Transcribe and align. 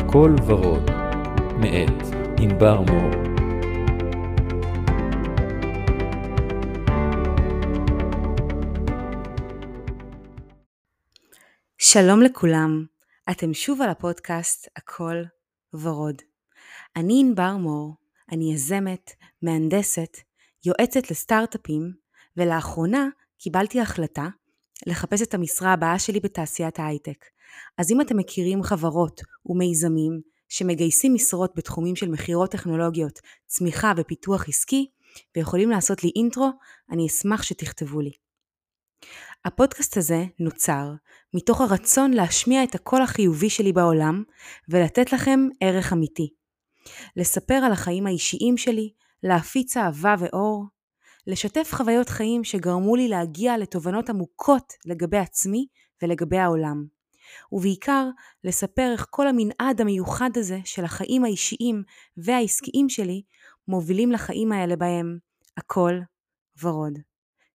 הכל 0.00 0.36
ורוד, 0.46 0.90
מאת 1.60 2.14
ענבר 2.40 2.80
מור. 2.80 3.10
שלום 11.78 12.22
לכולם, 12.22 12.84
אתם 13.30 13.54
שוב 13.54 13.82
על 13.82 13.90
הפודקאסט 13.90 14.68
הכל 14.76 15.22
ורוד. 15.74 16.22
אני 16.96 17.20
ענבר 17.20 17.56
מור, 17.56 17.94
אני 18.32 18.52
יזמת, 18.52 19.12
מהנדסת, 19.42 20.16
יועצת 20.64 21.10
לסטארט-אפים, 21.10 21.92
ולאחרונה 22.36 23.08
קיבלתי 23.38 23.80
החלטה 23.80 24.28
לחפש 24.86 25.22
את 25.22 25.34
המשרה 25.34 25.72
הבאה 25.72 25.98
שלי 25.98 26.20
בתעשיית 26.20 26.78
ההייטק. 26.78 27.24
אז 27.78 27.90
אם 27.90 28.00
אתם 28.00 28.16
מכירים 28.16 28.62
חברות 28.62 29.20
ומיזמים 29.46 30.20
שמגייסים 30.48 31.14
משרות 31.14 31.52
בתחומים 31.56 31.96
של 31.96 32.08
מכירות 32.08 32.50
טכנולוגיות, 32.50 33.18
צמיחה 33.46 33.92
ופיתוח 33.96 34.48
עסקי, 34.48 34.86
ויכולים 35.36 35.70
לעשות 35.70 36.04
לי 36.04 36.10
אינטרו, 36.16 36.50
אני 36.90 37.06
אשמח 37.06 37.42
שתכתבו 37.42 38.00
לי. 38.00 38.10
הפודקאסט 39.44 39.96
הזה 39.96 40.24
נוצר 40.40 40.92
מתוך 41.34 41.60
הרצון 41.60 42.10
להשמיע 42.10 42.64
את 42.64 42.74
הקול 42.74 43.02
החיובי 43.02 43.50
שלי 43.50 43.72
בעולם 43.72 44.22
ולתת 44.68 45.12
לכם 45.12 45.40
ערך 45.60 45.92
אמיתי. 45.92 46.28
לספר 47.16 47.54
על 47.54 47.72
החיים 47.72 48.06
האישיים 48.06 48.56
שלי, 48.56 48.92
להפיץ 49.22 49.76
אהבה 49.76 50.14
ואור, 50.18 50.64
לשתף 51.26 51.70
חוויות 51.74 52.08
חיים 52.08 52.44
שגרמו 52.44 52.96
לי 52.96 53.08
להגיע 53.08 53.58
לתובנות 53.58 54.10
עמוקות 54.10 54.72
לגבי 54.86 55.18
עצמי 55.18 55.66
ולגבי 56.02 56.38
העולם. 56.38 56.97
ובעיקר 57.52 58.08
לספר 58.44 58.90
איך 58.92 59.06
כל 59.10 59.28
המנעד 59.28 59.80
המיוחד 59.80 60.30
הזה 60.36 60.58
של 60.64 60.84
החיים 60.84 61.24
האישיים 61.24 61.82
והעסקיים 62.16 62.88
שלי 62.88 63.22
מובילים 63.68 64.12
לחיים 64.12 64.52
האלה 64.52 64.76
בהם 64.76 65.18
הכל 65.56 65.94
ורוד. 66.62 66.98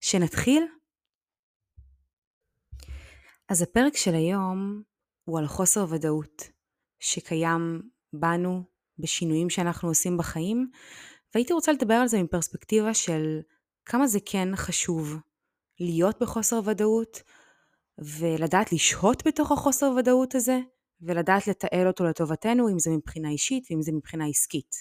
שנתחיל? 0.01 0.63
אז 3.49 3.61
הפרק 3.61 3.97
של 3.97 4.15
היום 4.15 4.81
הוא 5.23 5.39
על 5.39 5.47
חוסר 5.47 5.85
ודאות 5.89 6.43
שקיים 6.99 7.81
בנו 8.13 8.63
בשינויים 8.99 9.49
שאנחנו 9.49 9.87
עושים 9.87 10.17
בחיים, 10.17 10.69
והייתי 11.33 11.53
רוצה 11.53 11.71
לדבר 11.71 11.93
על 11.93 12.07
זה 12.07 12.23
מפרספקטיבה 12.23 12.93
של 12.93 13.39
כמה 13.85 14.07
זה 14.07 14.19
כן 14.25 14.55
חשוב 14.55 15.17
להיות 15.79 16.21
בחוסר 16.21 16.59
ודאות 16.65 17.21
ולדעת 17.97 18.71
לשהות 18.73 19.27
בתוך 19.27 19.51
החוסר 19.51 19.91
ודאות 19.97 20.35
הזה 20.35 20.59
ולדעת 21.01 21.47
לתעל 21.47 21.87
אותו 21.87 22.03
לטובתנו 22.03 22.69
אם 22.69 22.79
זה 22.79 22.91
מבחינה 22.91 23.29
אישית 23.29 23.67
ואם 23.69 23.81
זה 23.81 23.91
מבחינה 23.91 24.25
עסקית. 24.25 24.75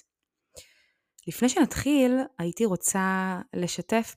לפני 1.27 1.49
שנתחיל 1.49 2.19
הייתי 2.39 2.65
רוצה 2.65 3.39
לשתף 3.55 4.17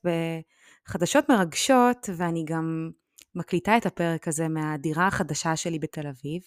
בחדשות 0.87 1.29
מרגשות 1.29 2.09
ואני 2.17 2.45
גם 2.45 2.91
מקליטה 3.35 3.77
את 3.77 3.85
הפרק 3.85 4.27
הזה 4.27 4.47
מהדירה 4.47 5.07
החדשה 5.07 5.55
שלי 5.55 5.79
בתל 5.79 6.07
אביב. 6.07 6.41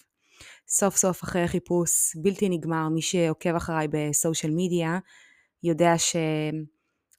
סוף 0.67 0.95
סוף 0.95 1.23
אחרי 1.23 1.47
חיפוש 1.47 2.15
בלתי 2.15 2.49
נגמר, 2.49 2.89
מי 2.89 3.01
שעוקב 3.01 3.55
אחריי 3.55 3.87
בסושיאל 3.91 4.53
מדיה 4.55 4.99
יודע 5.63 5.93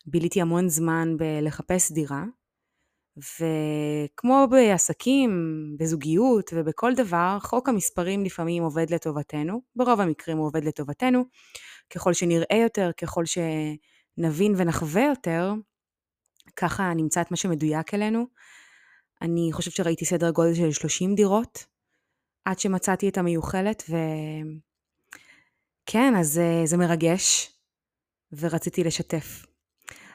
שביליתי 0.06 0.40
המון 0.40 0.68
זמן 0.68 1.16
בלחפש 1.16 1.92
דירה, 1.92 2.24
וכמו 3.20 4.46
בעסקים, 4.50 5.30
בזוגיות 5.78 6.50
ובכל 6.54 6.94
דבר, 6.94 7.38
חוק 7.40 7.68
המספרים 7.68 8.24
לפעמים 8.24 8.62
עובד 8.62 8.90
לטובתנו, 8.90 9.62
ברוב 9.76 10.00
המקרים 10.00 10.38
הוא 10.38 10.46
עובד 10.46 10.64
לטובתנו, 10.64 11.24
ככל 11.90 12.12
שנראה 12.12 12.56
יותר, 12.62 12.90
ככל 12.96 13.24
שנבין 13.26 14.54
ונחווה 14.56 15.02
יותר, 15.02 15.52
ככה 16.56 16.94
נמצא 16.94 17.20
את 17.20 17.30
מה 17.30 17.36
שמדויק 17.36 17.94
אלינו. 17.94 18.26
אני 19.22 19.48
חושבת 19.52 19.74
שראיתי 19.74 20.04
סדר 20.04 20.30
גודל 20.30 20.54
של 20.54 20.72
30 20.72 21.14
דירות, 21.14 21.66
עד 22.44 22.58
שמצאתי 22.58 23.08
את 23.08 23.18
המיוחלת, 23.18 23.82
וכן, 25.86 26.14
אז 26.16 26.28
זה, 26.32 26.62
זה 26.64 26.76
מרגש, 26.76 27.52
ורציתי 28.32 28.84
לשתף. 28.84 29.49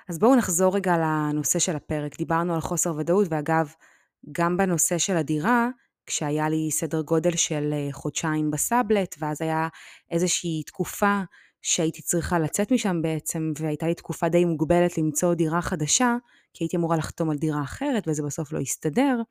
אז 0.10 0.20
בואו 0.20 0.36
נחזור 0.36 0.76
רגע 0.76 0.98
לנושא 0.98 1.60
של 1.60 1.76
הפרק. 1.76 2.18
דיברנו 2.18 2.54
על 2.56 2.62
חוסר 2.62 2.96
ודאות, 2.98 3.28
ואגב, 3.30 3.74
גם 4.32 4.58
בנושא 4.58 4.98
של 4.98 5.18
הדירה, 5.18 5.70
כשהיה 6.06 6.50
לי 6.50 6.72
סדר 6.72 7.02
גודל 7.02 7.36
של 7.36 7.74
אה, 7.74 7.88
חודשיים 7.92 8.52
בסאבלט, 8.52 9.16
ואז 9.20 9.42
היה 9.42 9.68
איזושהי 10.12 10.64
תקופה 10.64 11.22
שהייתי 11.62 12.02
צריכה 12.02 12.40
לצאת 12.40 12.72
משם 12.72 13.02
בעצם, 13.02 13.54
והייתה 13.60 13.88
לי 13.88 13.94
תקופה 13.94 14.30
די 14.30 14.46
מוגבלת 14.46 14.98
למצוא 14.98 15.34
דירה 15.34 15.62
חדשה, 15.62 16.16
כי 16.54 16.64
הייתי 16.64 16.78
אמורה 16.78 16.98
לחתום 16.98 17.30
על 17.30 17.38
דירה 17.38 17.64
אחרת, 17.64 18.08
וזה 18.08 18.24
בסוף 18.24 18.54
לא 18.54 18.60
הסתדר. 18.60 19.22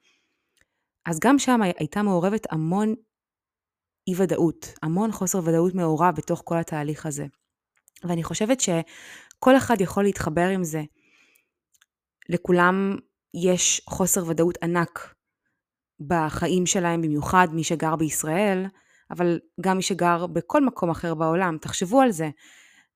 אז 1.07 1.19
גם 1.21 1.39
שם 1.39 1.61
הייתה 1.79 2.03
מעורבת 2.03 2.47
המון 2.53 2.95
אי 4.09 4.15
ודאות, 4.17 4.75
המון 4.83 5.13
חוסר 5.13 5.39
ודאות 5.45 5.75
מעורב 5.75 6.15
בתוך 6.17 6.43
כל 6.45 6.59
התהליך 6.59 7.07
הזה. 7.07 7.27
ואני 8.05 8.23
חושבת 8.23 8.61
שכל 9.45 9.57
אחד 9.57 9.81
יכול 9.81 10.05
להתחבר 10.05 10.49
עם 10.49 10.65
זה. 10.65 10.83
לכולם 12.29 12.97
יש 13.35 13.83
חוסר 13.89 14.27
ודאות 14.27 14.59
ענק 14.63 15.15
בחיים 16.01 16.67
שלהם, 16.67 17.03
במיוחד 17.03 17.49
מי 17.53 17.65
שגר 17.65 17.97
בישראל, 17.97 18.67
אבל 19.11 19.41
גם 19.61 19.77
מי 19.77 19.83
שגר 19.83 20.27
בכל 20.27 20.65
מקום 20.65 20.91
אחר 20.91 21.15
בעולם. 21.15 21.59
תחשבו 21.61 22.01
על 22.01 22.11
זה. 22.11 22.31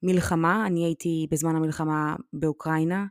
מלחמה, 0.02 0.66
אני 0.66 0.84
הייתי 0.84 1.26
בזמן 1.30 1.56
המלחמה 1.56 2.16
באוקראינה, 2.32 3.06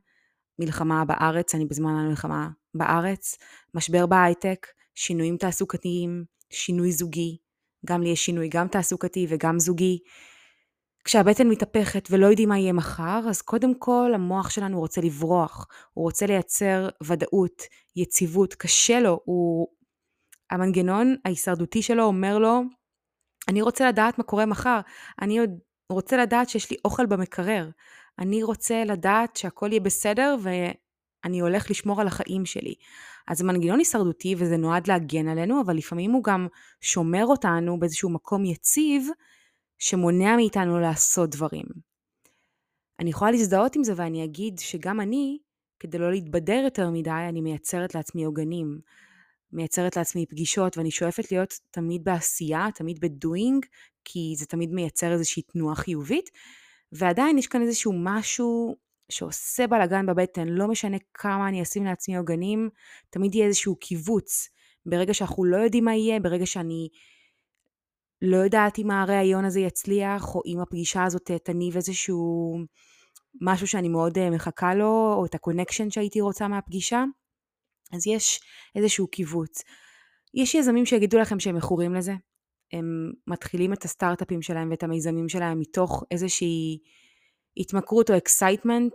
מלחמה 0.59 1.05
בארץ, 1.05 1.55
אני 1.55 1.65
בזמן 1.65 1.91
המלחמה 1.91 2.49
בארץ, 2.73 3.37
משבר 3.73 4.05
בהייטק, 4.05 4.67
שינויים 4.95 5.37
תעסוקתיים, 5.37 6.23
שינוי 6.49 6.91
זוגי, 6.91 7.37
גם 7.85 8.01
לי 8.01 8.09
יש 8.09 8.25
שינוי 8.25 8.49
גם 8.49 8.67
תעסוקתי 8.67 9.27
וגם 9.29 9.59
זוגי. 9.59 9.99
כשהבטן 11.07 11.47
מתהפכת 11.47 12.07
ולא 12.11 12.27
יודעים 12.27 12.49
מה 12.49 12.59
יהיה 12.59 12.73
מחר, 12.73 13.21
אז 13.29 13.41
קודם 13.41 13.75
כל 13.79 14.11
המוח 14.15 14.49
שלנו 14.49 14.79
רוצה 14.79 15.01
לברוח, 15.01 15.67
הוא 15.93 16.03
רוצה 16.03 16.25
לייצר 16.25 16.89
ודאות, 17.03 17.61
יציבות, 17.95 18.53
קשה 18.53 18.99
לו, 18.99 19.19
הוא... 19.25 19.67
המנגנון 20.51 21.15
ההישרדותי 21.25 21.81
שלו 21.81 22.03
אומר 22.03 22.37
לו, 22.37 22.61
אני 23.47 23.61
רוצה 23.61 23.87
לדעת 23.87 24.17
מה 24.17 24.23
קורה 24.23 24.45
מחר, 24.45 24.79
אני 25.21 25.37
עוד 25.39 25.49
רוצה 25.91 26.17
לדעת 26.17 26.49
שיש 26.49 26.71
לי 26.71 26.77
אוכל 26.85 27.05
במקרר, 27.05 27.69
אני 28.19 28.43
רוצה 28.43 28.83
לדעת 28.83 29.35
שהכל 29.35 29.67
יהיה 29.71 29.81
בסדר 29.81 30.35
ואני 30.41 31.39
הולך 31.39 31.71
לשמור 31.71 32.01
על 32.01 32.07
החיים 32.07 32.45
שלי. 32.45 32.75
אז 33.27 33.37
זה 33.37 33.43
מנגנון 33.43 33.79
הישרדותי 33.79 34.35
וזה 34.37 34.57
נועד 34.57 34.87
להגן 34.87 35.27
עלינו, 35.27 35.61
אבל 35.61 35.77
לפעמים 35.77 36.11
הוא 36.11 36.23
גם 36.23 36.47
שומר 36.81 37.25
אותנו 37.25 37.79
באיזשהו 37.79 38.09
מקום 38.09 38.45
יציב, 38.45 39.09
שמונע 39.79 40.35
מאיתנו 40.35 40.79
לעשות 40.79 41.29
דברים. 41.29 41.65
אני 42.99 43.09
יכולה 43.09 43.31
להזדהות 43.31 43.75
עם 43.75 43.83
זה 43.83 43.93
ואני 43.95 44.23
אגיד 44.23 44.59
שגם 44.59 45.01
אני, 45.01 45.37
כדי 45.79 45.97
לא 45.97 46.11
להתבדר 46.11 46.61
יותר 46.63 46.89
מדי, 46.89 47.09
אני 47.29 47.41
מייצרת 47.41 47.95
לעצמי 47.95 48.23
עוגנים. 48.23 48.79
מייצרת 49.51 49.97
לעצמי 49.97 50.25
פגישות 50.25 50.77
ואני 50.77 50.91
שואפת 50.91 51.31
להיות 51.31 51.53
תמיד 51.71 52.03
בעשייה, 52.03 52.67
תמיד 52.75 52.99
בדואינג, 52.99 53.65
כי 54.05 54.33
זה 54.37 54.45
תמיד 54.45 54.71
מייצר 54.71 55.11
איזושהי 55.11 55.43
תנועה 55.43 55.75
חיובית, 55.75 56.29
ועדיין 56.91 57.37
יש 57.37 57.47
כאן 57.47 57.61
איזשהו 57.61 57.93
משהו 57.95 58.75
שעושה 59.09 59.67
בלאגן 59.67 60.05
בבטן, 60.05 60.47
לא 60.47 60.67
משנה 60.67 60.97
כמה 61.13 61.47
אני 61.47 61.61
אשים 61.61 61.85
לעצמי 61.85 62.17
עוגנים, 62.17 62.69
תמיד 63.09 63.35
יהיה 63.35 63.47
איזשהו 63.47 63.75
כיווץ. 63.75 64.49
ברגע 64.85 65.13
שאנחנו 65.13 65.45
לא 65.45 65.57
יודעים 65.57 65.85
מה 65.85 65.95
יהיה, 65.95 66.19
ברגע 66.19 66.45
שאני 66.45 66.89
לא 68.21 68.37
יודעת 68.37 68.79
אם 68.79 68.91
הראיון 68.91 69.45
הזה 69.45 69.59
יצליח, 69.59 70.35
או 70.35 70.41
אם 70.45 70.59
הפגישה 70.59 71.03
הזאת 71.03 71.31
תניב 71.43 71.75
איזשהו 71.75 72.57
משהו 73.41 73.67
שאני 73.67 73.89
מאוד 73.89 74.17
אה, 74.17 74.29
מחכה 74.29 74.75
לו, 74.75 75.13
או 75.17 75.25
את 75.25 75.35
ה 75.35 75.40
connection 75.40 75.89
שהייתי 75.89 76.21
רוצה 76.21 76.47
מהפגישה, 76.47 77.03
אז 77.93 78.07
יש 78.07 78.39
איזשהו 78.75 79.07
כיווץ. 79.07 79.63
יש 80.33 80.55
יזמים 80.55 80.85
שיגידו 80.85 81.17
לכם 81.17 81.39
שהם 81.39 81.55
מכורים 81.55 81.93
לזה, 81.93 82.13
הם 82.73 83.11
מתחילים 83.27 83.73
את 83.73 83.85
הסטארט-אפים 83.85 84.41
שלהם 84.41 84.71
ואת 84.71 84.83
המיזמים 84.83 85.29
שלהם 85.29 85.59
מתוך 85.59 86.03
איזושהי 86.11 86.79
התמכרות 87.57 88.09
או 88.11 88.17
excitement 88.17 88.93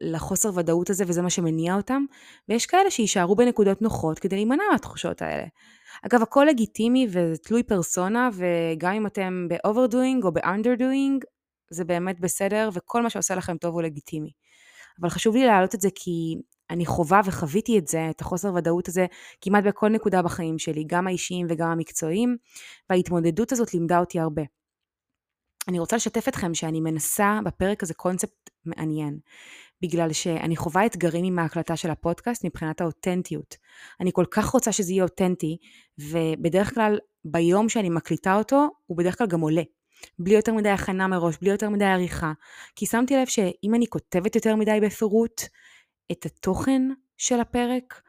לחוסר 0.00 0.50
ודאות 0.54 0.90
הזה 0.90 1.04
וזה 1.06 1.22
מה 1.22 1.30
שמניע 1.30 1.74
אותם, 1.74 2.04
ויש 2.48 2.66
כאלה 2.66 2.90
שיישארו 2.90 3.36
בנקודות 3.36 3.82
נוחות 3.82 4.18
כדי 4.18 4.36
להימנע 4.36 4.62
מהתחושות 4.72 5.22
האלה. 5.22 5.46
אגב, 6.06 6.22
הכל 6.22 6.46
לגיטימי 6.48 7.06
ותלוי 7.12 7.62
פרסונה, 7.62 8.28
וגם 8.32 8.92
אם 8.92 9.06
אתם 9.06 9.46
ב-overdoing 9.50 10.24
או 10.24 10.32
ב-underdoing, 10.32 11.24
זה 11.70 11.84
באמת 11.84 12.20
בסדר, 12.20 12.68
וכל 12.72 13.02
מה 13.02 13.10
שעושה 13.10 13.34
לכם 13.34 13.56
טוב 13.56 13.74
הוא 13.74 13.82
לגיטימי. 13.82 14.30
אבל 15.00 15.08
חשוב 15.08 15.36
לי 15.36 15.46
להעלות 15.46 15.74
את 15.74 15.80
זה 15.80 15.88
כי 15.94 16.36
אני 16.70 16.86
חווה 16.86 17.20
וחוויתי 17.24 17.78
את 17.78 17.88
זה, 17.88 18.10
את 18.10 18.20
החוסר 18.20 18.54
ודאות 18.54 18.88
הזה, 18.88 19.06
כמעט 19.40 19.64
בכל 19.64 19.88
נקודה 19.88 20.22
בחיים 20.22 20.58
שלי, 20.58 20.84
גם 20.86 21.06
האישיים 21.06 21.46
וגם 21.50 21.70
המקצועיים, 21.70 22.36
וההתמודדות 22.90 23.52
הזאת 23.52 23.74
לימדה 23.74 24.00
אותי 24.00 24.20
הרבה. 24.20 24.42
אני 25.68 25.78
רוצה 25.78 25.96
לשתף 25.96 26.28
אתכם 26.28 26.54
שאני 26.54 26.80
מנסה 26.80 27.40
בפרק 27.44 27.82
הזה 27.82 27.94
קונספט 27.94 28.50
מעניין, 28.64 29.18
בגלל 29.82 30.12
שאני 30.12 30.56
חווה 30.56 30.86
אתגרים 30.86 31.24
עם 31.24 31.38
ההקלטה 31.38 31.76
של 31.76 31.90
הפודקאסט 31.90 32.44
מבחינת 32.44 32.80
האותנטיות. 32.80 33.56
אני 34.00 34.10
כל 34.12 34.24
כך 34.30 34.46
רוצה 34.46 34.72
שזה 34.72 34.92
יהיה 34.92 35.02
אותנטי, 35.02 35.56
ובדרך 35.98 36.74
כלל 36.74 36.98
ביום 37.24 37.68
שאני 37.68 37.90
מקליטה 37.90 38.34
אותו, 38.34 38.68
הוא 38.86 38.98
בדרך 38.98 39.18
כלל 39.18 39.26
גם 39.26 39.40
עולה. 39.40 39.62
בלי 40.18 40.34
יותר 40.34 40.54
מדי 40.54 40.68
הכנה 40.68 41.06
מראש, 41.06 41.36
בלי 41.40 41.50
יותר 41.50 41.70
מדי 41.70 41.84
עריכה. 41.84 42.32
כי 42.76 42.86
שמתי 42.86 43.16
לב 43.16 43.26
שאם 43.26 43.74
אני 43.74 43.86
כותבת 43.86 44.34
יותר 44.34 44.56
מדי 44.56 44.78
בפירוט 44.82 45.42
את 46.12 46.26
התוכן 46.26 46.82
של 47.16 47.40
הפרק, 47.40 48.02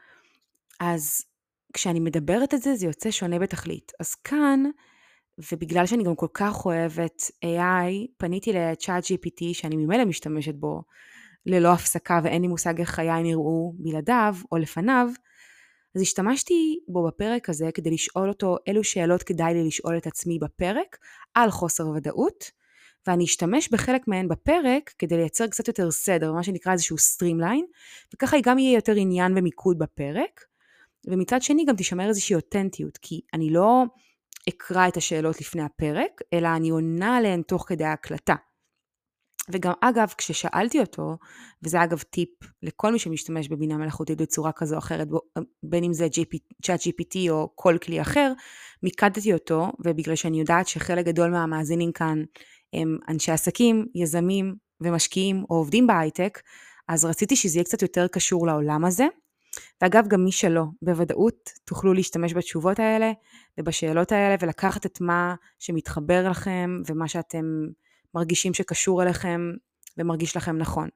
אז 0.80 1.26
כשאני 1.74 2.00
מדברת 2.00 2.54
את 2.54 2.62
זה, 2.62 2.76
זה 2.76 2.86
יוצא 2.86 3.12
שונה 3.12 3.40
בתכלית. 3.40 3.92
אז 4.00 4.16
כאן, 4.16 4.64
ובגלל 5.52 5.86
שאני 5.86 6.04
גם 6.04 6.16
כל 6.16 6.28
כך 6.34 6.66
אוהבת 6.66 7.22
AI, 7.46 8.08
פניתי 8.18 8.54
ל-chat 8.54 9.04
GPT, 9.04 9.54
שאני 9.54 9.76
ממילא 9.76 10.06
משתמשת 10.06 10.56
בו 10.56 10.84
ללא 11.46 11.74
הפסקה 11.74 12.20
ואין 12.24 12.42
לי 12.42 12.48
מושג 12.48 12.80
איך 12.80 12.90
חיי 12.90 13.24
נראו 13.24 13.74
בלעדיו 13.78 14.36
או 14.52 14.58
לפניו, 14.58 15.10
אז 15.96 16.02
השתמשתי 16.02 16.80
בו 16.88 17.08
בפרק 17.08 17.50
הזה 17.50 17.70
כדי 17.74 17.92
לשאול 17.92 18.30
אותו 18.30 18.58
אילו 18.68 18.84
שאלות 18.84 19.24
כדאי 19.24 19.54
לי 19.54 19.68
לשאול 19.68 19.98
את 19.98 20.08
עצמי 20.08 20.40
בפרק 20.40 20.98
על 21.34 21.52
חוסר 21.52 21.88
ודאות, 21.88 22.52
ואני 23.08 23.24
אשתמש 23.24 23.70
בחלק 23.72 24.08
מהן 24.08 24.28
בפרק 24.28 24.94
כדי 24.98 25.18
לייצר 25.18 25.48
קצת 25.48 25.68
יותר 25.68 25.92
סדר, 25.92 26.34
מה 26.34 26.44
שנקרא 26.44 26.72
איזשהו 26.72 26.98
streamline, 26.98 27.66
וככה 28.14 28.38
גם 28.44 28.60
יהיה 28.60 28.76
יותר 28.76 28.94
עניין 28.96 29.38
ומיקוד 29.38 29.80
בפרק. 29.80 30.46
ומצד 31.08 31.42
שני 31.42 31.66
גם 31.66 31.76
תישמר 31.76 32.08
איזושהי 32.08 32.36
אותנטיות, 32.36 32.98
כי 32.98 33.22
אני 33.34 33.50
לא 33.50 33.84
אקרא 34.50 34.88
את 34.88 34.98
השאלות 34.98 35.42
לפני 35.42 35.62
הפרק, 35.62 36.22
אלא 36.34 36.48
אני 36.56 36.70
עונה 36.70 37.18
עליהן 37.18 37.42
תוך 37.42 37.66
כדי 37.68 37.84
ההקלטה. 37.84 38.36
וגם 39.52 39.74
אגב, 39.82 40.14
כששאלתי 40.18 40.80
אותו, 40.80 41.18
וזה 41.64 41.84
אגב 41.84 42.02
טיפ 42.02 42.30
לכל 42.64 42.92
מי 42.92 43.00
שמשתמש 43.00 43.48
בבינה 43.48 43.78
מלאכותית 43.78 44.22
בצורה 44.22 44.52
כזו 44.52 44.76
או 44.76 44.80
אחרת, 44.80 45.08
בין 45.64 45.84
אם 45.84 45.94
זה 45.94 46.08
צ'אט 46.64 46.80
GPT 46.82 47.30
או 47.30 47.50
כל 47.56 47.78
כלי 47.84 48.02
אחר, 48.02 48.34
מיקדתי 48.84 49.34
אותו, 49.34 49.72
ובגלל 49.80 50.16
שאני 50.16 50.40
יודעת 50.40 50.68
שחלק 50.68 51.06
גדול 51.06 51.32
מהמאזינים 51.32 51.92
כאן 51.92 52.24
הם 52.74 52.98
אנשי 53.10 53.32
עסקים, 53.32 53.86
יזמים 53.96 54.56
ומשקיעים 54.82 55.46
או 55.50 55.56
עובדים 55.56 55.88
בהייטק, 55.88 56.40
אז 56.88 57.06
רציתי 57.06 57.36
שזה 57.36 57.58
יהיה 57.58 57.64
קצת 57.64 57.82
יותר 57.82 58.08
קשור 58.08 58.48
לעולם 58.48 58.86
הזה. 58.86 59.08
ואגב, 59.82 60.08
גם 60.08 60.24
מי 60.24 60.32
שלא, 60.32 60.64
בוודאות 60.82 61.50
תוכלו 61.66 61.94
להשתמש 61.94 62.34
בתשובות 62.34 62.80
האלה 62.80 63.12
ובשאלות 63.58 64.12
האלה 64.12 64.36
ולקחת 64.42 64.86
את 64.86 65.02
מה 65.02 65.36
שמתחבר 65.60 66.30
לכם 66.30 66.82
ומה 66.88 67.08
שאתם 67.08 67.46
מרגישים 68.16 68.54
שקשור 68.54 69.04
אליכם 69.04 69.42
ומרגיש 69.98 70.38
לכם 70.38 70.58
נכון. 70.58 70.90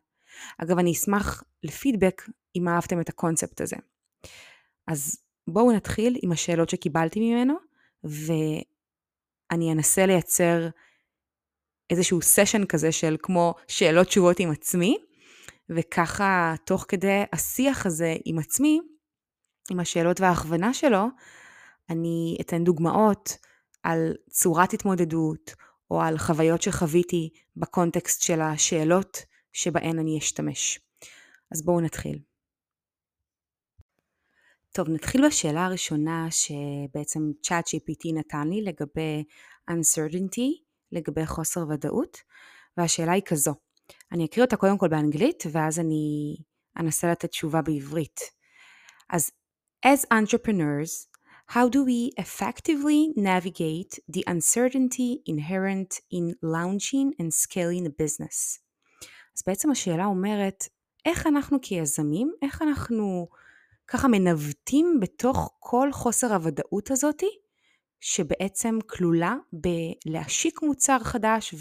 אגב, 0.57 0.79
אני 0.79 0.91
אשמח 0.91 1.43
לפידבק 1.63 2.21
אם 2.55 2.67
אהבתם 2.67 3.01
את 3.01 3.09
הקונספט 3.09 3.61
הזה. 3.61 3.75
אז 4.87 5.17
בואו 5.47 5.71
נתחיל 5.71 6.19
עם 6.21 6.31
השאלות 6.31 6.69
שקיבלתי 6.69 7.19
ממנו, 7.19 7.53
ואני 8.03 9.71
אנסה 9.71 10.05
לייצר 10.05 10.67
איזשהו 11.89 12.21
סשן 12.21 12.65
כזה 12.65 12.91
של 12.91 13.15
כמו 13.23 13.53
שאלות 13.67 14.07
תשובות 14.07 14.39
עם 14.39 14.51
עצמי, 14.51 14.97
וככה 15.69 16.55
תוך 16.65 16.85
כדי 16.87 17.23
השיח 17.33 17.85
הזה 17.85 18.15
עם 18.25 18.39
עצמי, 18.39 18.79
עם 19.71 19.79
השאלות 19.79 20.21
וההכוונה 20.21 20.73
שלו, 20.73 21.07
אני 21.89 22.37
אתן 22.41 22.63
דוגמאות 22.63 23.37
על 23.83 24.13
צורת 24.29 24.73
התמודדות, 24.73 25.55
או 25.91 26.01
על 26.01 26.17
חוויות 26.17 26.61
שחוויתי 26.61 27.29
בקונטקסט 27.55 28.21
של 28.21 28.41
השאלות 28.41 29.17
שבהן 29.53 29.99
אני 29.99 30.17
אשתמש. 30.17 30.79
אז 31.51 31.65
בואו 31.65 31.81
נתחיל. 31.81 32.19
טוב, 34.71 34.89
נתחיל 34.89 35.27
בשאלה 35.27 35.65
הראשונה 35.65 36.27
שבעצם 36.31 37.19
צ'אט 37.41 37.67
GPT 37.67 38.13
נתן 38.13 38.47
לי 38.47 38.61
לגבי 38.61 39.23
uncertainty, 39.71 40.63
לגבי 40.91 41.25
חוסר 41.25 41.65
ודאות, 41.69 42.17
והשאלה 42.77 43.11
היא 43.11 43.23
כזו. 43.25 43.53
אני 44.11 44.25
אקריא 44.25 44.45
אותה 44.45 44.57
קודם 44.57 44.77
כל 44.77 44.87
באנגלית, 44.87 45.43
ואז 45.51 45.79
אני 45.79 46.35
אנסה 46.79 47.11
לתת 47.11 47.29
תשובה 47.29 47.61
בעברית. 47.61 48.19
אז 49.09 49.31
as 49.85 50.05
entrepreneurs, 50.13 51.12
How 51.49 51.69
do 51.69 51.83
we 51.85 52.11
effectively 52.17 53.13
navigate 53.15 53.99
the 54.09 54.23
uncertainty 54.27 55.21
inherent 55.25 55.99
in 56.11 56.35
launching 56.41 57.13
and 57.19 57.33
scaling 57.33 57.85
a 57.85 57.89
business? 57.89 58.59
אז 59.35 59.43
בעצם 59.47 59.71
השאלה 59.71 60.05
אומרת, 60.05 60.67
איך 61.05 61.27
אנחנו 61.27 61.57
כיזמים, 61.61 62.33
איך 62.41 62.61
אנחנו 62.61 63.27
ככה 63.87 64.07
מנווטים 64.07 64.99
בתוך 65.01 65.55
כל 65.59 65.89
חוסר 65.91 66.33
הוודאות 66.33 66.91
הזאתי, 66.91 67.29
שבעצם 67.99 68.79
כלולה 68.89 69.35
בלהשיק 69.53 70.61
מוצר 70.61 70.99
חדש 70.99 71.55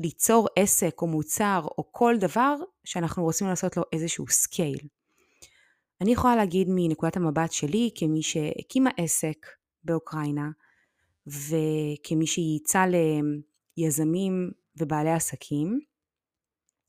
וליצור 0.00 0.48
עסק 0.56 0.94
או 1.02 1.06
מוצר 1.06 1.66
או 1.78 1.92
כל 1.92 2.14
דבר 2.20 2.56
שאנחנו 2.84 3.22
רוצים 3.22 3.46
לעשות 3.46 3.76
לו 3.76 3.82
איזשהו 3.92 4.26
scale. 4.28 4.78
אני 6.02 6.12
יכולה 6.12 6.36
להגיד 6.36 6.68
מנקודת 6.70 7.16
המבט 7.16 7.52
שלי, 7.52 7.90
כמי 7.94 8.22
שהקימה 8.22 8.90
עסק 8.96 9.46
באוקראינה, 9.84 10.50
וכמי 11.26 12.26
שייעצה 12.26 12.84
ליזמים 13.76 14.50
ובעלי 14.76 15.10
עסקים, 15.12 15.80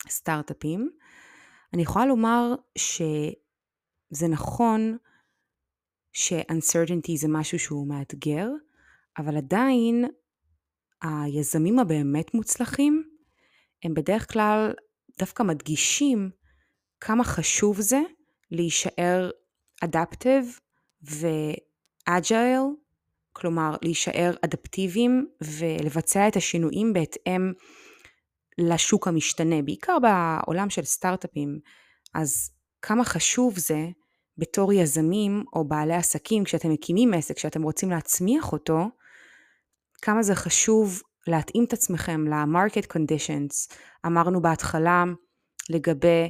סטארט-אפים, 0.09 0.89
אני 1.73 1.81
יכולה 1.81 2.05
לומר 2.05 2.55
שזה 2.77 4.27
נכון 4.29 4.97
ש-uncertainty 6.11 7.15
זה 7.15 7.27
משהו 7.29 7.59
שהוא 7.59 7.87
מאתגר, 7.87 8.49
אבל 9.17 9.37
עדיין 9.37 10.05
היזמים 11.01 11.79
הבאמת 11.79 12.33
מוצלחים, 12.33 13.03
הם 13.83 13.93
בדרך 13.93 14.33
כלל 14.33 14.73
דווקא 15.19 15.43
מדגישים 15.43 16.29
כמה 16.99 17.23
חשוב 17.23 17.81
זה 17.81 18.01
להישאר 18.53 19.29
אדפטיב 19.83 20.59
ואג'ייל, 21.01 22.61
כלומר 23.33 23.75
להישאר 23.81 24.31
אדפטיביים 24.45 25.27
ולבצע 25.41 26.27
את 26.27 26.35
השינויים 26.35 26.93
בהתאם 26.93 27.53
לשוק 28.57 29.07
המשתנה, 29.07 29.61
בעיקר 29.61 29.97
בעולם 29.99 30.69
של 30.69 30.83
סטארט-אפים. 30.83 31.59
אז 32.13 32.49
כמה 32.81 33.03
חשוב 33.03 33.57
זה 33.57 33.87
בתור 34.37 34.73
יזמים 34.73 35.43
או 35.53 35.67
בעלי 35.67 35.93
עסקים, 35.93 36.43
כשאתם 36.43 36.69
מקימים 36.69 37.13
עסק, 37.13 37.35
כשאתם 37.35 37.63
רוצים 37.63 37.89
להצמיח 37.89 38.51
אותו, 38.51 38.89
כמה 40.01 40.23
זה 40.23 40.35
חשוב 40.35 41.01
להתאים 41.27 41.63
את 41.63 41.73
עצמכם 41.73 42.27
ל-market 42.27 42.85
conditions. 42.93 43.75
אמרנו 44.05 44.41
בהתחלה 44.41 45.03
לגבי 45.69 46.29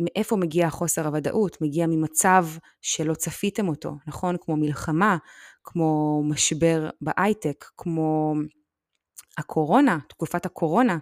מאיפה 0.00 0.36
מגיע 0.36 0.70
חוסר 0.70 1.06
הוודאות? 1.06 1.56
מגיע 1.60 1.86
ממצב 1.86 2.46
שלא 2.80 3.14
צפיתם 3.14 3.68
אותו, 3.68 3.96
נכון? 4.06 4.36
כמו 4.40 4.56
מלחמה, 4.56 5.16
כמו 5.64 6.22
משבר 6.28 6.90
בהייטק, 7.00 7.64
כמו 7.76 8.34
הקורונה, 9.38 9.98
תקופת 10.08 10.46
הקורונה, 10.46 10.98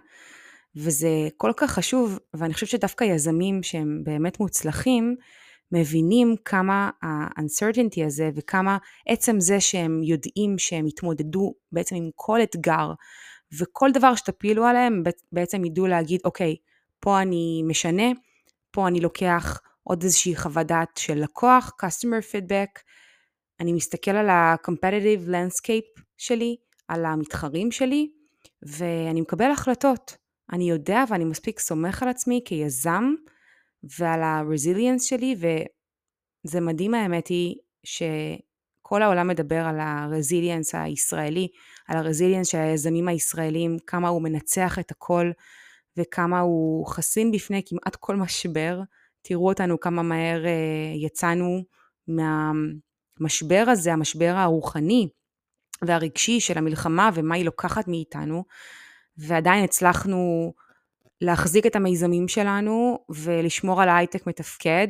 וזה 0.75 1.09
כל 1.37 1.51
כך 1.57 1.71
חשוב, 1.71 2.19
ואני 2.33 2.53
חושבת 2.53 2.69
שדווקא 2.69 3.03
יזמים 3.03 3.63
שהם 3.63 4.01
באמת 4.03 4.39
מוצלחים, 4.39 5.15
מבינים 5.71 6.35
כמה 6.45 6.89
ה-uncertainty 7.03 8.05
הזה 8.05 8.29
וכמה 8.35 8.77
עצם 9.07 9.39
זה 9.39 9.59
שהם 9.59 10.03
יודעים 10.03 10.57
שהם 10.57 10.87
יתמודדו 10.87 11.53
בעצם 11.71 11.95
עם 11.95 12.09
כל 12.15 12.43
אתגר 12.43 12.93
וכל 13.59 13.91
דבר 13.91 14.15
שתפילו 14.15 14.65
עליהם 14.65 15.03
בעצם 15.31 15.65
ידעו 15.65 15.87
להגיד 15.87 16.21
אוקיי, 16.25 16.55
פה 16.99 17.21
אני 17.21 17.63
משנה, 17.65 18.03
פה 18.71 18.87
אני 18.87 18.99
לוקח 18.99 19.59
עוד 19.83 20.03
איזושהי 20.03 20.35
חוות 20.35 20.67
דעת 20.67 20.97
של 20.97 21.23
לקוח, 21.23 21.71
customer 21.85 22.33
feedback, 22.33 22.81
אני 23.59 23.73
מסתכל 23.73 24.11
על 24.11 24.29
ה-competitive 24.29 25.29
landscape 25.29 26.01
שלי, 26.17 26.55
על 26.87 27.05
המתחרים 27.05 27.71
שלי, 27.71 28.11
ואני 28.61 29.21
מקבל 29.21 29.51
החלטות. 29.51 30.17
אני 30.51 30.69
יודע 30.69 31.03
ואני 31.09 31.25
מספיק 31.25 31.59
סומך 31.59 32.03
על 32.03 32.09
עצמי 32.09 32.41
כיזם 32.45 33.03
ועל 33.99 34.21
ה-resilience 34.21 35.01
שלי, 35.03 35.35
וזה 36.45 36.61
מדהים 36.61 36.93
האמת 36.93 37.27
היא 37.27 37.55
שכל 37.83 39.01
העולם 39.01 39.27
מדבר 39.27 39.65
על 39.65 39.79
ה-resilience 39.79 40.77
הישראלי, 40.77 41.47
על 41.87 41.97
ה-resilience 41.97 42.43
של 42.43 42.57
היזמים 42.57 43.07
הישראלים, 43.07 43.77
כמה 43.87 44.09
הוא 44.09 44.21
מנצח 44.21 44.79
את 44.79 44.91
הכל 44.91 45.31
וכמה 45.97 46.39
הוא 46.39 46.87
חסין 46.87 47.31
בפני 47.31 47.61
כמעט 47.65 47.95
כל 47.95 48.15
משבר, 48.15 48.81
תראו 49.21 49.49
אותנו 49.49 49.79
כמה 49.79 50.01
מהר 50.01 50.45
אה, 50.45 50.51
יצאנו 50.95 51.63
מהמשבר 52.07 53.63
הזה, 53.67 53.93
המשבר 53.93 54.33
הרוחני 54.35 55.09
והרגשי 55.81 56.39
של 56.39 56.57
המלחמה 56.57 57.09
ומה 57.13 57.35
היא 57.35 57.45
לוקחת 57.45 57.87
מאיתנו, 57.87 58.43
ועדיין 59.17 59.63
הצלחנו 59.63 60.53
להחזיק 61.21 61.65
את 61.65 61.75
המיזמים 61.75 62.27
שלנו 62.27 62.99
ולשמור 63.09 63.81
על 63.81 63.89
ההייטק 63.89 64.27
מתפקד, 64.27 64.87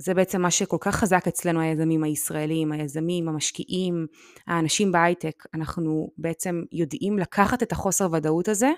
וזה 0.00 0.14
בעצם 0.14 0.42
מה 0.42 0.50
שכל 0.50 0.76
כך 0.80 0.96
חזק 0.96 1.24
אצלנו 1.28 1.60
היזמים 1.60 2.04
הישראלים, 2.04 2.72
היזמים, 2.72 3.28
המשקיעים, 3.28 4.06
האנשים 4.46 4.92
בהייטק, 4.92 5.44
אנחנו 5.54 6.10
בעצם 6.18 6.62
יודעים 6.72 7.18
לקחת 7.18 7.62
את 7.62 7.72
החוסר 7.72 8.08
ודאות 8.12 8.48
הזה 8.48 8.70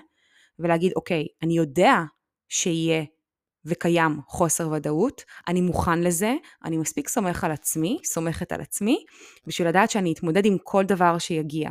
ולהגיד, 0.59 0.91
אוקיי, 0.95 1.27
אני 1.43 1.57
יודע 1.57 2.03
שיהיה 2.49 3.03
וקיים 3.65 4.19
חוסר 4.27 4.69
ודאות, 4.69 5.21
אני 5.47 5.61
מוכן 5.61 5.99
לזה, 5.99 6.33
אני 6.65 6.77
מספיק 6.77 7.09
סומך 7.09 7.43
על 7.43 7.51
עצמי, 7.51 7.99
סומכת 8.05 8.51
על 8.51 8.61
עצמי, 8.61 9.05
בשביל 9.47 9.67
לדעת 9.67 9.89
שאני 9.89 10.13
אתמודד 10.13 10.45
עם 10.45 10.57
כל 10.63 10.83
דבר 10.83 11.17
שיגיע. 11.17 11.69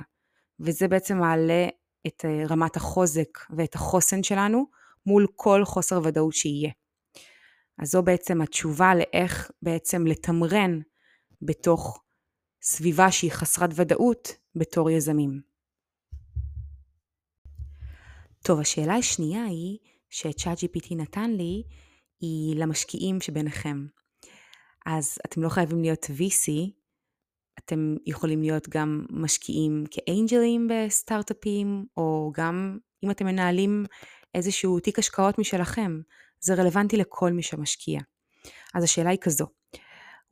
וזה 0.60 0.88
בעצם 0.88 1.18
מעלה 1.18 1.66
את 2.06 2.24
אה, 2.24 2.46
רמת 2.50 2.76
החוזק 2.76 3.38
ואת 3.56 3.74
החוסן 3.74 4.22
שלנו 4.22 4.66
מול 5.06 5.26
כל 5.36 5.64
חוסר 5.64 6.00
ודאות 6.04 6.34
שיהיה. 6.34 6.70
אז 7.78 7.90
זו 7.90 8.02
בעצם 8.02 8.42
התשובה 8.42 8.94
לאיך 8.94 9.50
בעצם 9.62 10.06
לתמרן 10.06 10.80
בתוך 11.42 12.02
סביבה 12.62 13.10
שהיא 13.12 13.32
חסרת 13.32 13.70
ודאות 13.74 14.28
בתור 14.54 14.90
יזמים. 14.90 15.40
טוב, 18.42 18.60
השאלה 18.60 18.94
השנייה 18.94 19.44
היא, 19.44 19.78
שצ'אט 20.10 20.58
GPT 20.58 20.94
נתן 20.94 21.30
לי, 21.30 21.62
היא 22.20 22.56
למשקיעים 22.56 23.20
שביניכם. 23.20 23.86
אז 24.86 25.18
אתם 25.26 25.42
לא 25.42 25.48
חייבים 25.48 25.82
להיות 25.82 26.04
VC, 26.04 26.70
אתם 27.58 27.96
יכולים 28.06 28.40
להיות 28.40 28.68
גם 28.68 29.06
משקיעים 29.10 29.84
כאנג'לים 29.90 30.68
בסטארט-אפים, 30.70 31.86
או 31.96 32.32
גם 32.34 32.78
אם 33.04 33.10
אתם 33.10 33.26
מנהלים 33.26 33.84
איזשהו 34.34 34.80
תיק 34.80 34.98
השקעות 34.98 35.38
משלכם, 35.38 36.00
זה 36.40 36.54
רלוונטי 36.54 36.96
לכל 36.96 37.32
מי 37.32 37.42
שמשקיע. 37.42 38.00
אז 38.74 38.84
השאלה 38.84 39.10
היא 39.10 39.18
כזו, 39.20 39.46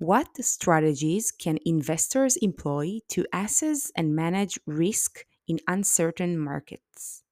What 0.02 0.40
strategies 0.42 1.30
can 1.30 1.56
investors 1.68 2.36
employ 2.48 3.00
to 3.12 3.22
assess 3.32 3.90
and 3.98 4.14
manage 4.14 4.58
risk 4.68 5.24
in 5.50 5.56
uncertain 5.70 6.36
markets? 6.38 7.22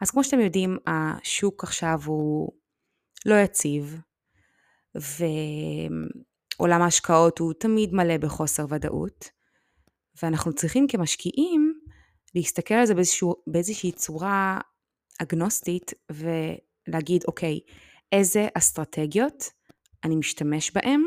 אז 0.00 0.10
כמו 0.10 0.24
שאתם 0.24 0.40
יודעים, 0.40 0.78
השוק 0.86 1.64
עכשיו 1.64 2.00
הוא 2.04 2.52
לא 3.26 3.34
יציב, 3.34 4.00
ועולם 6.58 6.82
ההשקעות 6.82 7.38
הוא 7.38 7.52
תמיד 7.52 7.92
מלא 7.92 8.16
בחוסר 8.16 8.66
ודאות, 8.68 9.30
ואנחנו 10.22 10.52
צריכים 10.52 10.86
כמשקיעים 10.88 11.80
להסתכל 12.34 12.74
על 12.74 12.86
זה 12.86 12.94
באיזשהו, 12.94 13.34
באיזושהי 13.46 13.92
צורה 13.92 14.60
אגנוסטית 15.22 15.92
ולהגיד, 16.10 17.24
אוקיי, 17.26 17.60
איזה 18.12 18.48
אסטרטגיות 18.54 19.50
אני 20.04 20.16
משתמש 20.16 20.70
בהן 20.70 21.02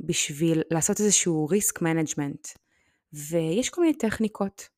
בשביל 0.00 0.62
לעשות 0.70 1.00
איזשהו 1.00 1.48
risk 1.50 1.82
management. 1.82 2.58
ויש 3.12 3.70
כל 3.70 3.80
מיני 3.80 3.94
טכניקות. 3.94 4.68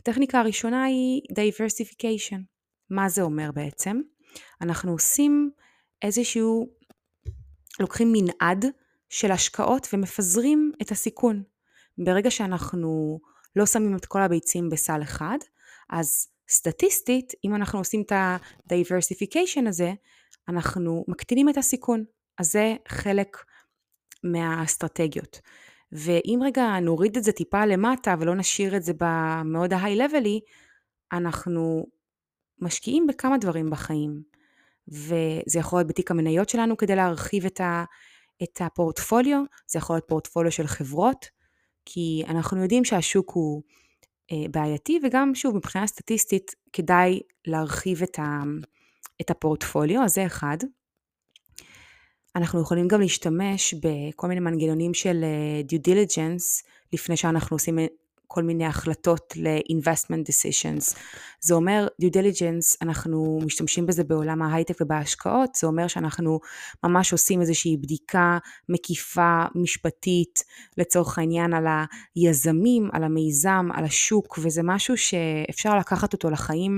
הטכניקה 0.00 0.40
הראשונה 0.40 0.84
היא 0.84 1.22
diversification. 1.32 2.38
מה 2.90 3.08
זה 3.08 3.22
אומר 3.22 3.50
בעצם? 3.54 4.00
אנחנו 4.60 4.92
עושים 4.92 5.50
איזשהו, 6.02 6.68
לוקחים 7.80 8.12
מנעד 8.12 8.64
של 9.08 9.30
השקעות 9.30 9.88
ומפזרים 9.92 10.72
את 10.82 10.90
הסיכון. 10.90 11.42
ברגע 11.98 12.30
שאנחנו 12.30 13.20
לא 13.56 13.66
שמים 13.66 13.96
את 13.96 14.06
כל 14.06 14.22
הביצים 14.22 14.68
בסל 14.68 15.02
אחד, 15.02 15.38
אז 15.90 16.28
סטטיסטית, 16.50 17.32
אם 17.44 17.54
אנחנו 17.54 17.78
עושים 17.78 18.02
את 18.02 18.12
ה-diversification 18.12 19.68
הזה, 19.68 19.92
אנחנו 20.48 21.04
מקטינים 21.08 21.48
את 21.48 21.56
הסיכון. 21.56 22.04
אז 22.38 22.52
זה 22.52 22.76
חלק 22.88 23.36
מהאסטרטגיות. 24.24 25.40
ואם 25.92 26.40
רגע 26.44 26.80
נוריד 26.82 27.16
את 27.16 27.24
זה 27.24 27.32
טיפה 27.32 27.66
למטה 27.66 28.14
ולא 28.20 28.34
נשאיר 28.34 28.76
את 28.76 28.82
זה 28.82 28.92
במאוד 29.00 29.72
ההיי-לבלי, 29.72 30.40
אנחנו 31.12 31.86
משקיעים 32.60 33.06
בכמה 33.06 33.38
דברים 33.38 33.70
בחיים. 33.70 34.22
וזה 34.88 35.58
יכול 35.58 35.78
להיות 35.78 35.88
בתיק 35.88 36.10
המניות 36.10 36.48
שלנו 36.48 36.76
כדי 36.76 36.96
להרחיב 36.96 37.46
את, 37.46 37.60
ה, 37.60 37.84
את 38.42 38.60
הפורטפוליו, 38.60 39.42
זה 39.68 39.78
יכול 39.78 39.96
להיות 39.96 40.08
פורטפוליו 40.08 40.52
של 40.52 40.66
חברות, 40.66 41.26
כי 41.84 42.22
אנחנו 42.28 42.62
יודעים 42.62 42.84
שהשוק 42.84 43.30
הוא 43.30 43.62
אה, 44.32 44.48
בעייתי, 44.50 45.00
וגם 45.04 45.34
שוב 45.34 45.56
מבחינה 45.56 45.86
סטטיסטית 45.86 46.54
כדאי 46.72 47.20
להרחיב 47.46 48.02
את, 48.02 48.18
ה, 48.18 48.42
את 49.20 49.30
הפורטפוליו, 49.30 50.02
אז 50.02 50.14
זה 50.14 50.26
אחד. 50.26 50.56
אנחנו 52.36 52.60
יכולים 52.60 52.88
גם 52.88 53.00
להשתמש 53.00 53.74
בכל 53.74 54.26
מיני 54.28 54.40
מנגנונים 54.40 54.94
של 54.94 55.24
אה, 55.24 55.60
due 55.70 55.80
diligence 55.88 56.68
לפני 56.92 57.16
שאנחנו 57.16 57.54
עושים 57.54 57.78
כל 58.30 58.42
מיני 58.42 58.66
החלטות 58.66 59.34
ל-investment 59.36 60.30
decisions. 60.30 60.96
זה 61.40 61.54
אומר 61.54 61.86
due 62.02 62.06
diligence, 62.06 62.76
אנחנו 62.82 63.38
משתמשים 63.44 63.86
בזה 63.86 64.04
בעולם 64.04 64.42
ההייטק 64.42 64.74
ובהשקעות, 64.80 65.54
זה 65.54 65.66
אומר 65.66 65.88
שאנחנו 65.88 66.40
ממש 66.84 67.12
עושים 67.12 67.40
איזושהי 67.40 67.76
בדיקה 67.76 68.38
מקיפה, 68.68 69.44
משפטית, 69.54 70.42
לצורך 70.78 71.18
העניין 71.18 71.54
על 71.54 71.64
היזמים, 72.14 72.88
על 72.92 73.04
המיזם, 73.04 73.68
על 73.74 73.84
השוק, 73.84 74.38
וזה 74.42 74.62
משהו 74.64 74.96
שאפשר 74.96 75.78
לקחת 75.78 76.12
אותו 76.12 76.30
לחיים 76.30 76.76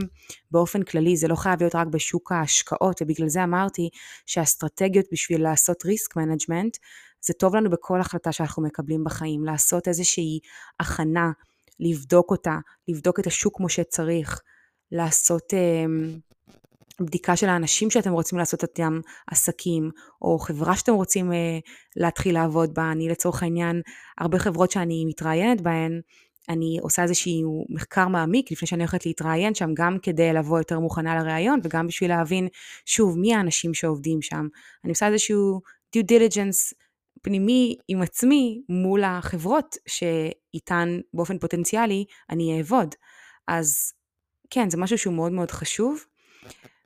באופן 0.51 0.83
כללי, 0.83 1.17
זה 1.17 1.29
לא 1.29 1.35
חייב 1.35 1.61
להיות 1.61 1.75
רק 1.75 1.87
בשוק 1.87 2.33
ההשקעות, 2.33 3.03
ובגלל 3.03 3.29
זה 3.29 3.45
אמרתי 3.45 3.89
שהאסטרטגיות 4.27 5.07
בשביל 5.13 5.43
לעשות 5.43 5.83
risk 5.85 6.19
management, 6.19 6.79
זה 7.23 7.33
טוב 7.33 7.57
לנו 7.57 7.71
בכל 7.71 8.01
החלטה 8.01 8.33
שאנחנו 8.33 8.63
מקבלים 8.63 9.05
בחיים, 9.05 9.45
לעשות 9.45 9.89
איזושהי 9.89 10.39
הכנה, 10.81 11.31
לבדוק 11.81 12.31
אותה, 12.31 12.59
לבדוק 12.89 13.21
את 13.21 13.27
השוק 13.27 13.57
כמו 13.57 13.69
שצריך, 13.69 14.41
לעשות 14.93 15.55
אה, 15.55 15.85
בדיקה 17.01 17.37
של 17.37 17.49
האנשים 17.49 17.91
שאתם 17.91 18.13
רוצים 18.13 18.39
לעשות 18.39 18.63
איתם 18.63 19.01
עסקים, 19.27 19.91
או 20.23 20.39
חברה 20.39 20.77
שאתם 20.77 20.93
רוצים 20.93 21.33
אה, 21.33 21.59
להתחיל 21.97 22.35
לעבוד 22.35 22.75
בה. 22.75 22.93
אני 22.93 23.09
לצורך 23.09 23.43
העניין, 23.43 23.83
הרבה 24.19 24.39
חברות 24.39 24.71
שאני 24.71 25.05
מתראיינת 25.05 25.61
בהן, 25.61 26.01
אני 26.49 26.79
עושה 26.83 27.03
איזשהו 27.03 27.67
מחקר 27.69 28.09
מעמיק 28.09 28.53
לפני 28.53 28.69
שאני 28.69 28.83
הולכת 28.83 29.07
להתראיין 29.07 29.55
שם, 29.55 29.71
גם 29.75 29.97
כדי 30.03 30.33
לבוא 30.33 30.59
יותר 30.59 30.79
מוכנה 30.79 31.23
לראיון 31.23 31.61
וגם 31.63 31.87
בשביל 31.87 32.11
להבין, 32.11 32.49
שוב, 32.87 33.19
מי 33.19 33.35
האנשים 33.35 33.75
שעובדים 33.75 34.23
שם. 34.23 34.47
אני 34.85 34.91
עושה 34.91 35.07
איזשהו 35.07 35.61
due 35.97 36.03
diligence 36.13 36.75
פנימי 37.23 37.77
עם 37.89 38.03
עצמי 38.03 38.63
מול 38.69 39.05
החברות 39.05 39.77
שאיתן 39.87 41.01
באופן 41.15 41.39
פוטנציאלי 41.39 42.05
אני 42.31 42.59
אעבוד. 42.59 42.95
אז 43.49 43.93
כן, 44.51 44.71
זה 44.71 44.77
משהו 44.77 44.99
שהוא 44.99 45.15
מאוד 45.15 45.33
מאוד 45.33 45.51
חשוב, 45.51 46.05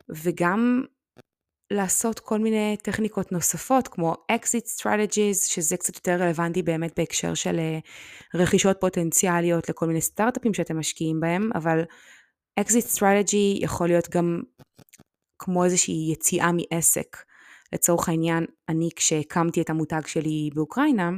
וגם 0.09 0.85
לעשות 1.71 2.21
כל 2.21 2.39
מיני 2.39 2.77
טכניקות 2.83 3.33
נוספות 3.33 3.89
כמו 3.89 4.15
exit 4.33 4.81
strategies, 4.81 5.49
שזה 5.49 5.77
קצת 5.77 5.95
יותר 5.95 6.17
רלוונטי 6.23 6.63
באמת 6.63 6.93
בהקשר 6.97 7.35
של 7.35 7.59
אה, 7.59 7.79
רכישות 8.35 8.77
פוטנציאליות 8.81 9.69
לכל 9.69 9.87
מיני 9.87 10.01
סטארט-אפים 10.01 10.55
שאתם 10.55 10.79
משקיעים 10.79 11.21
בהם, 11.21 11.51
אבל 11.55 11.83
exit 12.61 12.97
strategy 12.97 13.63
יכול 13.63 13.89
להיות 13.89 14.11
גם 14.11 14.43
כמו 15.39 15.65
איזושהי 15.65 16.13
יציאה 16.13 16.51
מעסק. 16.53 17.17
לצורך 17.75 18.09
העניין, 18.09 18.45
אני 18.69 18.89
כשהקמתי 18.97 19.61
את 19.61 19.71
המותג 19.71 20.07
שלי 20.07 20.51
באוקראינה, 20.55 21.11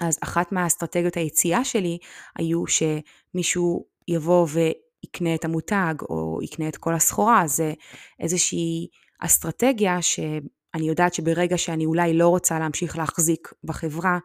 אז 0.00 0.18
אחת 0.22 0.52
מהאסטרטגיות 0.52 1.16
היציאה 1.16 1.64
שלי 1.64 1.98
היו 2.36 2.64
שמישהו 2.66 3.84
יבוא 4.08 4.46
ויקנה 4.52 5.34
את 5.34 5.44
המותג 5.44 5.94
או 6.02 6.38
יקנה 6.42 6.68
את 6.68 6.76
כל 6.76 6.94
הסחורה, 6.94 7.46
זה 7.46 7.72
איזושהי 8.20 8.88
אסטרטגיה 9.20 10.02
שאני 10.02 10.88
יודעת 10.88 11.14
שברגע 11.14 11.58
שאני 11.58 11.86
אולי 11.86 12.14
לא 12.14 12.28
רוצה 12.28 12.58
להמשיך 12.58 12.98
להחזיק 12.98 13.52
בחברה 13.64 14.18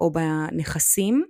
או 0.00 0.10
בנכסים, 0.10 1.24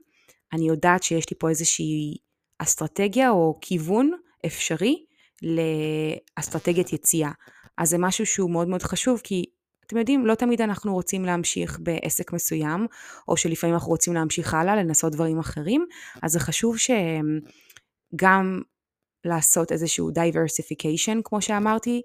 אני 0.52 0.68
יודעת 0.68 1.02
שיש 1.02 1.30
לי 1.30 1.36
פה 1.38 1.48
איזושהי 1.48 2.16
אסטרטגיה 2.58 3.30
או 3.30 3.58
כיוון 3.60 4.12
אפשרי 4.46 5.04
לאסטרטגיית 5.42 6.92
יציאה. 6.92 7.30
אז 7.78 7.90
זה 7.90 7.98
משהו 7.98 8.26
שהוא 8.26 8.50
מאוד 8.50 8.68
מאוד 8.68 8.82
חשוב, 8.82 9.20
כי 9.24 9.44
אתם 9.86 9.96
יודעים, 9.96 10.26
לא 10.26 10.34
תמיד 10.34 10.60
אנחנו 10.62 10.94
רוצים 10.94 11.24
להמשיך 11.24 11.78
בעסק 11.82 12.32
מסוים, 12.32 12.86
או 13.28 13.36
שלפעמים 13.36 13.74
אנחנו 13.74 13.88
רוצים 13.90 14.14
להמשיך 14.14 14.54
הלאה, 14.54 14.76
לנסות 14.76 15.12
דברים 15.12 15.38
אחרים, 15.38 15.86
אז 16.22 16.32
זה 16.32 16.40
חשוב 16.40 16.76
שגם 16.78 18.62
לעשות 19.24 19.72
איזשהו 19.72 20.10
diversification, 20.10 21.20
כמו 21.24 21.42
שאמרתי, 21.42 22.02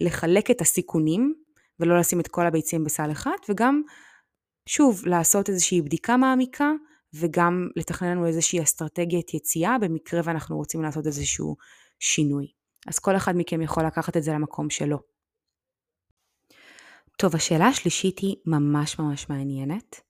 לחלק 0.00 0.50
את 0.50 0.60
הסיכונים 0.60 1.34
ולא 1.80 1.98
לשים 1.98 2.20
את 2.20 2.28
כל 2.28 2.46
הביצים 2.46 2.84
בסל 2.84 3.12
אחד, 3.12 3.36
וגם, 3.48 3.82
שוב, 4.68 5.06
לעשות 5.06 5.48
איזושהי 5.48 5.82
בדיקה 5.82 6.16
מעמיקה 6.16 6.72
וגם 7.14 7.68
לתכנן 7.76 8.10
לנו 8.10 8.26
איזושהי 8.26 8.62
אסטרטגיית 8.62 9.34
יציאה 9.34 9.78
במקרה 9.78 10.20
ואנחנו 10.24 10.56
רוצים 10.56 10.82
לעשות 10.82 11.06
איזשהו 11.06 11.56
שינוי. 12.00 12.63
אז 12.86 12.98
כל 12.98 13.16
אחד 13.16 13.32
מכם 13.36 13.62
יכול 13.62 13.86
לקחת 13.86 14.16
את 14.16 14.22
זה 14.22 14.32
למקום 14.32 14.70
שלו. 14.70 14.98
טוב, 17.18 17.34
השאלה 17.34 17.66
השלישית 17.66 18.18
היא 18.18 18.36
ממש 18.46 18.98
ממש 18.98 19.28
מעניינת, 19.28 20.00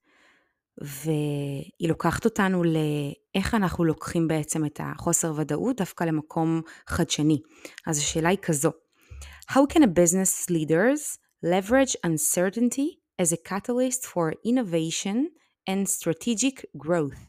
והיא 0.77 1.89
לוקחת 1.89 2.25
אותנו 2.25 2.63
לאיך 2.63 3.55
אנחנו 3.55 3.83
לוקחים 3.85 4.27
בעצם 4.27 4.65
את 4.65 4.79
החוסר 4.83 5.33
ודאות 5.35 5.77
דווקא 5.77 6.03
למקום 6.03 6.61
חדשני. 6.87 7.41
אז 7.87 7.97
השאלה 7.97 8.29
היא 8.29 8.37
כזו, 8.41 8.71
How 9.51 9.65
can 9.73 9.81
a 9.83 9.87
business 9.87 10.49
leaders 10.49 11.19
leverage 11.43 11.95
uncertainty 12.03 12.99
as 13.21 13.31
a 13.31 13.37
catalyst 13.37 14.05
for 14.05 14.33
innovation 14.43 15.17
and 15.69 15.87
strategic 15.87 16.65
growth? 16.77 17.19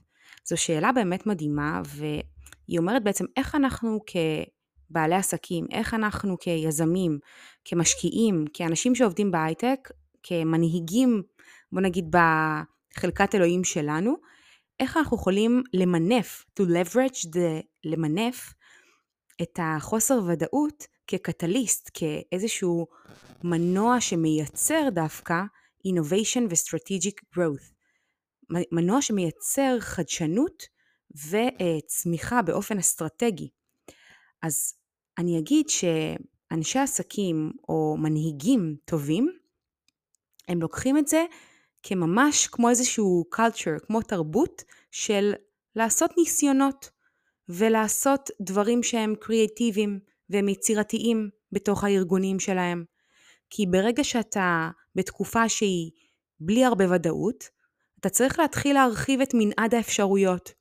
זו 0.49 0.57
שאלה 0.57 0.93
באמת 0.93 1.27
מדהימה, 1.27 1.83
והיא 1.87 2.79
אומרת 2.79 3.05
בעצם 3.05 3.25
איך 3.37 3.55
אנחנו 3.55 4.01
כבעלי 4.89 5.15
עסקים, 5.15 5.67
איך 5.73 5.95
אנחנו 5.95 6.39
כיזמים, 6.39 7.19
כמשקיעים, 7.65 8.45
כאנשים 8.53 8.95
שעובדים 8.95 9.31
בהייטק, 9.31 9.91
כמנהיגים, 10.23 11.23
בוא 11.73 11.81
נגיד 11.81 12.17
בחלקת 12.17 13.35
אלוהים 13.35 13.65
שלנו, 13.65 14.17
איך 14.81 14.97
אנחנו 14.97 15.17
יכולים 15.17 15.63
למנף, 15.73 16.45
to 16.61 16.63
leverage 16.63 17.27
the, 17.27 17.63
למנף 17.85 18.55
את 19.43 19.59
החוסר 19.63 20.21
ודאות 20.27 20.87
כקטליסט, 21.07 21.91
כאיזשהו 21.95 22.87
מנוע 23.45 24.01
שמייצר 24.01 24.89
דווקא 24.93 25.43
innovation 25.89 26.41
ו-strategic 26.51 27.39
growth. 27.39 27.77
מנוע 28.73 29.03
שמייצר 29.03 29.77
חדשנות 29.81 30.63
וצמיחה 31.17 32.43
באופן 32.43 32.79
אסטרטגי. 32.79 33.49
אז 34.43 34.75
אני 35.19 35.39
אגיד 35.39 35.67
שאנשי 35.69 36.79
עסקים 36.79 37.53
או 37.69 37.97
מנהיגים 37.99 38.77
טובים, 38.85 39.33
הם 40.49 40.63
לוקחים 40.63 40.99
את 40.99 41.09
זה 41.09 41.25
כממש 41.83 42.47
כמו 42.47 42.71
איזשהו 42.71 43.25
culture, 43.35 43.87
כמו 43.87 44.03
תרבות 44.03 44.63
של 44.91 45.33
לעשות 45.77 46.11
ניסיונות 46.19 46.91
ולעשות 47.49 48.31
דברים 48.41 48.83
שהם 48.83 49.15
קריאטיביים 49.21 50.01
והם 50.31 50.49
יצירתיים 50.49 51.31
בתוך 51.53 51.85
הארגונים 51.85 52.41
שלהם. 52.41 52.85
כי 53.51 53.67
ברגע 53.67 54.05
שאתה 54.05 54.71
בתקופה 54.95 55.49
שהיא 55.49 55.91
בלי 56.41 56.65
הרבה 56.65 56.93
ודאות, 56.93 57.45
אתה 58.01 58.09
צריך 58.09 58.39
להתחיל 58.39 58.75
להרחיב 58.75 59.21
את 59.21 59.35
מנעד 59.35 59.75
האפשרויות 59.75 60.53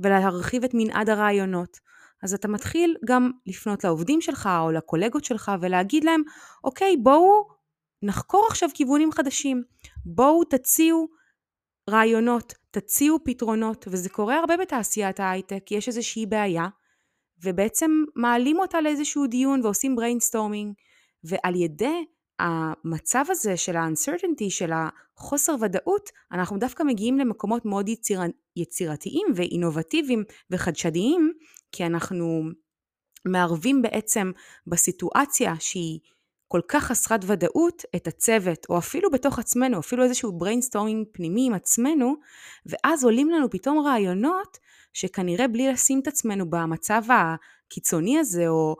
ולהרחיב 0.00 0.64
את 0.64 0.70
מנעד 0.74 1.10
הרעיונות. 1.10 1.80
אז 2.24 2.34
אתה 2.34 2.48
מתחיל 2.48 2.96
גם 3.04 3.30
לפנות 3.46 3.84
לעובדים 3.84 4.20
שלך 4.20 4.48
או 4.60 4.70
לקולגות 4.70 5.24
שלך 5.24 5.52
ולהגיד 5.60 6.04
להם, 6.04 6.22
אוקיי, 6.64 6.96
בואו 6.96 7.48
נחקור 8.02 8.46
עכשיו 8.48 8.68
כיוונים 8.74 9.12
חדשים. 9.12 9.62
בואו 10.06 10.44
תציעו 10.44 11.08
רעיונות, 11.90 12.54
תציעו 12.70 13.18
פתרונות, 13.24 13.84
וזה 13.88 14.08
קורה 14.08 14.38
הרבה 14.38 14.56
בתעשיית 14.56 15.20
ההייטק, 15.20 15.70
יש 15.70 15.88
איזושהי 15.88 16.26
בעיה, 16.26 16.68
ובעצם 17.42 17.90
מעלים 18.16 18.58
אותה 18.58 18.80
לאיזשהו 18.80 19.26
דיון 19.26 19.60
ועושים 19.64 19.96
brainstorming, 19.98 20.72
ועל 21.24 21.54
ידי 21.54 22.04
המצב 22.38 23.24
הזה 23.28 23.56
של 23.56 23.76
ה-uncertainty, 23.76 24.50
של 24.50 24.70
החוסר 24.72 25.54
ודאות, 25.60 26.10
אנחנו 26.32 26.58
דווקא 26.58 26.82
מגיעים 26.82 27.18
למקומות 27.18 27.64
מאוד 27.64 27.88
יציר... 27.88 28.20
יצירתיים 28.56 29.26
ואינובטיביים 29.34 30.24
וחדשניים, 30.50 31.32
כי 31.74 31.86
אנחנו 31.86 32.42
מערבים 33.24 33.82
בעצם 33.82 34.32
בסיטואציה 34.66 35.54
שהיא 35.58 36.00
כל 36.48 36.60
כך 36.68 36.84
חסרת 36.84 37.20
ודאות 37.26 37.82
את 37.96 38.06
הצוות, 38.06 38.66
או 38.68 38.78
אפילו 38.78 39.10
בתוך 39.10 39.38
עצמנו, 39.38 39.78
אפילו 39.78 40.04
איזשהו 40.04 40.38
brainstorming 40.42 41.04
פנימי 41.12 41.46
עם 41.46 41.54
עצמנו, 41.54 42.14
ואז 42.66 43.04
עולים 43.04 43.30
לנו 43.30 43.50
פתאום 43.50 43.78
רעיונות 43.78 44.58
שכנראה 44.92 45.48
בלי 45.48 45.72
לשים 45.72 46.00
את 46.00 46.06
עצמנו 46.08 46.50
במצב 46.50 47.02
הקיצוני 47.08 48.18
הזה, 48.18 48.48
או 48.48 48.76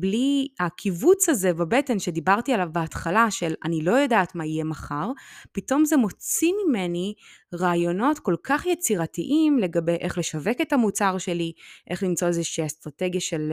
בלי 0.00 0.48
הכיווץ 0.60 1.28
הזה 1.28 1.54
בבטן 1.54 1.98
שדיברתי 1.98 2.52
עליו 2.52 2.68
בהתחלה 2.72 3.30
של 3.30 3.54
אני 3.64 3.82
לא 3.82 3.90
יודעת 3.90 4.34
מה 4.34 4.46
יהיה 4.46 4.64
מחר, 4.64 5.10
פתאום 5.52 5.84
זה 5.84 5.96
מוציא 5.96 6.52
ממני 6.66 7.14
רעיונות 7.54 8.18
כל 8.18 8.34
כך 8.42 8.66
יצירתיים 8.66 9.58
לגבי 9.58 9.96
איך 10.00 10.18
לשווק 10.18 10.60
את 10.62 10.72
המוצר 10.72 11.18
שלי, 11.18 11.52
איך 11.90 12.02
למצוא 12.02 12.28
איזושהי 12.28 12.66
אסטרטגיה 12.66 13.20
של 13.20 13.52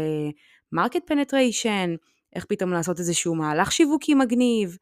market 0.72 1.04
uh, 1.04 1.08
penetration, 1.08 1.96
איך 2.36 2.46
פתאום 2.46 2.72
לעשות 2.72 3.00
איזשהו 3.00 3.36
מהלך 3.36 3.72
שיווקי 3.72 4.14
מגניב, 4.14 4.78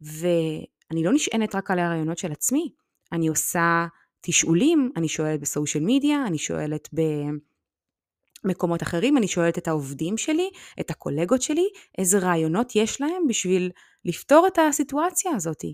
ואני 0.00 1.04
לא 1.04 1.12
נשענת 1.12 1.54
רק 1.54 1.70
על 1.70 1.78
הרעיונות 1.78 2.18
של 2.18 2.32
עצמי, 2.32 2.70
אני 3.12 3.28
עושה 3.28 3.86
תשאולים, 4.20 4.90
אני 4.96 5.08
שואלת 5.08 5.40
בסושיאל 5.40 5.84
מדיה, 5.86 6.26
אני 6.26 6.38
שואלת 6.38 6.88
במקומות 8.44 8.82
אחרים, 8.82 9.16
אני 9.16 9.28
שואלת 9.28 9.58
את 9.58 9.68
העובדים 9.68 10.18
שלי, 10.18 10.50
את 10.80 10.90
הקולגות 10.90 11.42
שלי, 11.42 11.68
איזה 11.98 12.18
רעיונות 12.18 12.76
יש 12.76 13.00
להם 13.00 13.26
בשביל 13.28 13.70
לפתור 14.04 14.46
את 14.46 14.58
הסיטואציה 14.68 15.32
הזאת. 15.36 15.64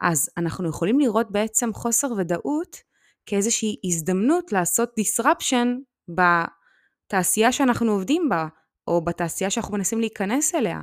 אז 0.00 0.30
אנחנו 0.36 0.68
יכולים 0.68 1.00
לראות 1.00 1.30
בעצם 1.30 1.72
חוסר 1.72 2.12
ודאות 2.18 2.76
כאיזושהי 3.26 3.76
הזדמנות 3.84 4.52
לעשות 4.52 4.90
disruption 5.00 5.66
בתעשייה 6.08 7.52
שאנחנו 7.52 7.92
עובדים 7.92 8.28
בה, 8.28 8.46
או 8.88 9.04
בתעשייה 9.04 9.50
שאנחנו 9.50 9.74
מנסים 9.74 10.00
להיכנס 10.00 10.54
אליה. 10.54 10.80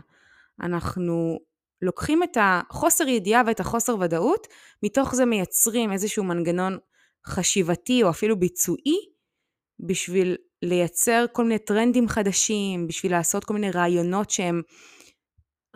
אנחנו 0.61 1.39
לוקחים 1.81 2.23
את 2.23 2.37
החוסר 2.39 3.07
ידיעה 3.07 3.41
ואת 3.47 3.59
החוסר 3.59 3.95
ודאות, 3.99 4.47
מתוך 4.83 5.15
זה 5.15 5.25
מייצרים 5.25 5.91
איזשהו 5.91 6.23
מנגנון 6.23 6.77
חשיבתי 7.27 8.03
או 8.03 8.09
אפילו 8.09 8.39
ביצועי, 8.39 8.97
בשביל 9.79 10.37
לייצר 10.63 11.25
כל 11.31 11.43
מיני 11.43 11.59
טרנדים 11.59 12.07
חדשים, 12.07 12.87
בשביל 12.87 13.11
לעשות 13.11 13.43
כל 13.43 13.53
מיני 13.53 13.71
רעיונות 13.71 14.29
שהם 14.29 14.61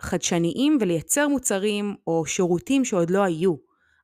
חדשניים 0.00 0.78
ולייצר 0.80 1.28
מוצרים 1.28 1.94
או 2.06 2.26
שירותים 2.26 2.84
שעוד 2.84 3.10
לא 3.10 3.22
היו. 3.22 3.54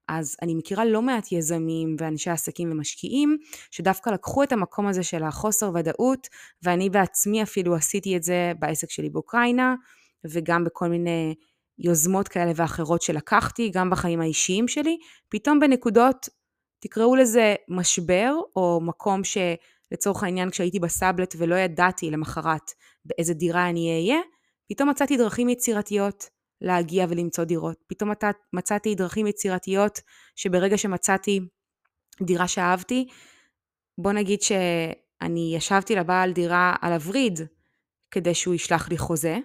אז 0.08 0.36
אני 0.42 0.54
מכירה 0.54 0.84
לא 0.84 1.02
מעט 1.02 1.32
יזמים 1.32 1.96
ואנשי 1.98 2.30
עסקים 2.30 2.72
ומשקיעים 2.72 3.38
שדווקא 3.70 4.10
לקחו 4.10 4.42
את 4.42 4.52
המקום 4.52 4.86
הזה 4.86 5.02
של 5.02 5.22
החוסר 5.22 5.70
ודאות 5.74 6.28
ואני 6.62 6.90
בעצמי 6.90 7.42
אפילו 7.42 7.74
עשיתי 7.74 8.16
את 8.16 8.22
זה 8.22 8.52
בעסק 8.58 8.90
שלי 8.90 9.10
באוקראינה 9.10 9.74
וגם 10.24 10.64
בכל 10.64 10.88
מיני 10.88 11.34
יוזמות 11.78 12.28
כאלה 12.28 12.52
ואחרות 12.56 13.02
שלקחתי, 13.02 13.70
גם 13.70 13.90
בחיים 13.90 14.20
האישיים 14.20 14.68
שלי, 14.68 14.98
פתאום 15.28 15.60
בנקודות, 15.60 16.28
תקראו 16.80 17.16
לזה 17.16 17.54
משבר 17.68 18.34
או 18.56 18.80
מקום 18.82 19.24
שלצורך 19.90 20.22
העניין 20.22 20.50
כשהייתי 20.50 20.78
בסאבלט 20.80 21.34
ולא 21.38 21.54
ידעתי 21.54 22.10
למחרת 22.10 22.70
באיזה 23.04 23.34
דירה 23.34 23.68
אני 23.68 23.90
אהיה, 23.90 24.20
פתאום 24.68 24.90
מצאתי 24.90 25.16
דרכים 25.16 25.48
יצירתיות 25.48 26.28
להגיע 26.60 27.06
ולמצוא 27.08 27.44
דירות. 27.44 27.76
פתאום 27.86 28.10
מצאתי 28.52 28.94
דרכים 28.94 29.26
יצירתיות 29.26 30.00
שברגע 30.36 30.78
שמצאתי 30.78 31.40
דירה 32.22 32.48
שאהבתי, 32.48 33.08
בוא 33.98 34.12
נגיד 34.12 34.42
שאני 34.42 35.52
ישבתי 35.56 35.94
לבעל 35.94 36.32
דירה 36.32 36.74
על 36.80 36.92
הווריד 36.92 37.40
כדי 38.10 38.34
שהוא 38.34 38.54
ישלח 38.54 38.88
לי 38.88 38.98
חוזה, 38.98 39.38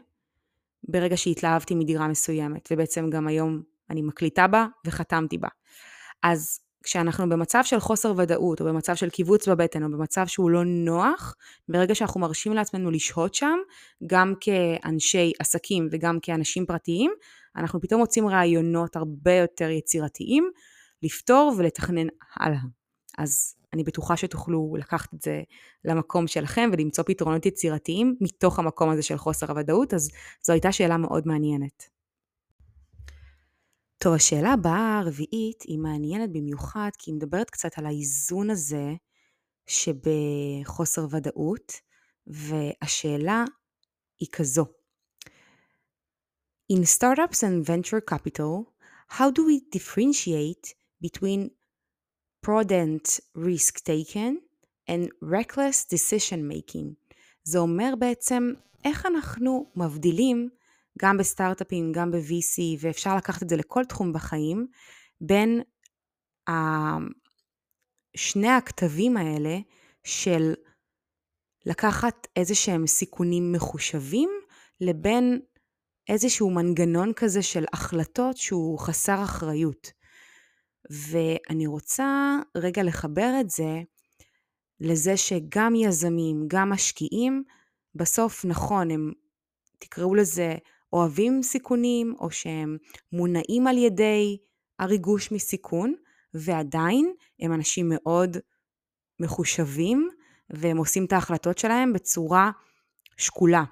ברגע 0.83 1.17
שהתלהבתי 1.17 1.75
מדירה 1.75 2.07
מסוימת, 2.07 2.69
ובעצם 2.71 3.09
גם 3.09 3.27
היום 3.27 3.61
אני 3.89 4.01
מקליטה 4.01 4.47
בה 4.47 4.65
וחתמתי 4.85 5.37
בה. 5.37 5.47
אז 6.23 6.59
כשאנחנו 6.83 7.29
במצב 7.29 7.61
של 7.63 7.79
חוסר 7.79 8.13
ודאות, 8.17 8.61
או 8.61 8.65
במצב 8.65 8.95
של 8.95 9.09
קיבוץ 9.09 9.47
בבטן, 9.47 9.83
או 9.83 9.89
במצב 9.89 10.27
שהוא 10.27 10.49
לא 10.49 10.63
נוח, 10.65 11.35
ברגע 11.69 11.95
שאנחנו 11.95 12.19
מרשים 12.19 12.53
לעצמנו 12.53 12.91
לשהות 12.91 13.35
שם, 13.35 13.57
גם 14.07 14.33
כאנשי 14.41 15.31
עסקים 15.39 15.87
וגם 15.91 16.19
כאנשים 16.21 16.65
פרטיים, 16.65 17.11
אנחנו 17.55 17.81
פתאום 17.81 18.01
מוצאים 18.01 18.27
רעיונות 18.27 18.95
הרבה 18.95 19.33
יותר 19.33 19.69
יצירתיים, 19.69 20.51
לפתור 21.03 21.53
ולתכנן 21.57 22.07
הלאה. 22.35 22.59
אז 23.17 23.55
אני 23.73 23.83
בטוחה 23.83 24.17
שתוכלו 24.17 24.75
לקחת 24.79 25.13
את 25.13 25.21
זה 25.21 25.41
למקום 25.85 26.27
שלכם 26.27 26.69
ולמצוא 26.73 27.03
פתרונות 27.07 27.45
יצירתיים 27.45 28.15
מתוך 28.21 28.59
המקום 28.59 28.89
הזה 28.89 29.03
של 29.03 29.17
חוסר 29.17 29.51
הוודאות, 29.51 29.93
אז 29.93 30.09
זו 30.41 30.53
הייתה 30.53 30.71
שאלה 30.71 30.97
מאוד 30.97 31.27
מעניינת. 31.27 31.98
טוב, 34.03 34.13
השאלה 34.13 34.53
הבאה 34.53 34.99
הרביעית 34.99 35.61
היא 35.61 35.79
מעניינת 35.79 36.29
במיוחד 36.31 36.89
כי 36.97 37.11
היא 37.11 37.15
מדברת 37.15 37.49
קצת 37.49 37.77
על 37.77 37.85
האיזון 37.85 38.49
הזה 38.49 38.93
שבחוסר 39.67 41.05
ודאות, 41.11 41.73
והשאלה 42.27 43.43
היא 44.19 44.27
כזו: 44.31 44.65
In 46.73 46.83
startups 46.97 47.39
and 47.43 47.65
venture 47.67 48.13
capital, 48.13 48.71
how 49.17 49.29
do 49.31 49.41
we 49.41 49.77
differentiate 49.77 50.73
between 51.03 51.49
prudent 52.45 53.19
risk 53.35 53.79
taken 53.83 54.33
and 54.89 55.09
reckless 55.21 55.85
decision 55.93 56.41
making? 56.51 56.93
זה 57.43 57.59
אומר 57.59 57.93
בעצם 57.99 58.53
איך 58.85 59.05
אנחנו 59.05 59.71
מבדילים 59.75 60.49
גם 61.01 61.17
בסטארט-אפים, 61.17 61.91
גם 61.91 62.11
ב-VC, 62.11 62.61
ואפשר 62.79 63.15
לקחת 63.15 63.43
את 63.43 63.49
זה 63.49 63.55
לכל 63.55 63.85
תחום 63.85 64.13
בחיים, 64.13 64.67
בין 65.21 65.61
שני 68.15 68.49
הכתבים 68.49 69.17
האלה 69.17 69.57
של 70.03 70.53
לקחת 71.65 72.27
איזה 72.35 72.55
שהם 72.55 72.87
סיכונים 72.87 73.51
מחושבים, 73.51 74.29
לבין 74.81 75.39
איזשהו 76.09 76.49
מנגנון 76.49 77.13
כזה 77.13 77.41
של 77.41 77.65
החלטות 77.73 78.37
שהוא 78.37 78.79
חסר 78.79 79.23
אחריות. 79.23 79.91
ואני 80.89 81.67
רוצה 81.67 82.37
רגע 82.57 82.83
לחבר 82.83 83.33
את 83.41 83.49
זה 83.49 83.81
לזה 84.79 85.17
שגם 85.17 85.75
יזמים, 85.75 86.45
גם 86.47 86.69
משקיעים, 86.69 87.43
בסוף 87.95 88.45
נכון, 88.45 88.91
הם 88.91 89.13
תקראו 89.79 90.15
לזה 90.15 90.55
אוהבים 90.93 91.43
סיכונים, 91.43 92.15
או 92.19 92.31
שהם 92.31 92.77
מונעים 93.11 93.67
על 93.67 93.77
ידי 93.77 94.37
הריגוש 94.79 95.31
מסיכון, 95.31 95.93
ועדיין 96.33 97.13
הם 97.39 97.53
אנשים 97.53 97.85
מאוד 97.89 98.37
מחושבים, 99.19 100.09
והם 100.49 100.77
עושים 100.77 101.05
את 101.05 101.13
ההחלטות 101.13 101.57
שלהם 101.57 101.93
בצורה 101.93 102.51
שקולה. 103.17 103.63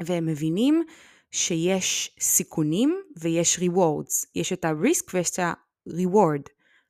והם 0.00 0.26
מבינים 0.26 0.84
שיש 1.30 2.16
סיכונים 2.20 3.02
ויש 3.16 3.58
rewards. 3.58 4.26
יש 4.34 4.52
את 4.52 4.64
ה-risk 4.64 5.10
ויש 5.14 5.30
את 5.30 5.38
ה-reward 5.38 6.42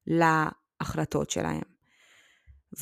להחלטות 0.06 1.30
שלהם. 1.30 1.62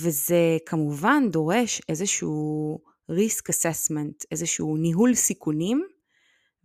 וזה 0.01 0.57
כמובן 0.67 1.31
דורש 1.31 1.83
איזשהו 1.89 2.79
risk 3.11 3.53
assessment, 3.53 4.27
איזשהו 4.31 4.77
ניהול 4.77 5.15
סיכונים 5.15 5.87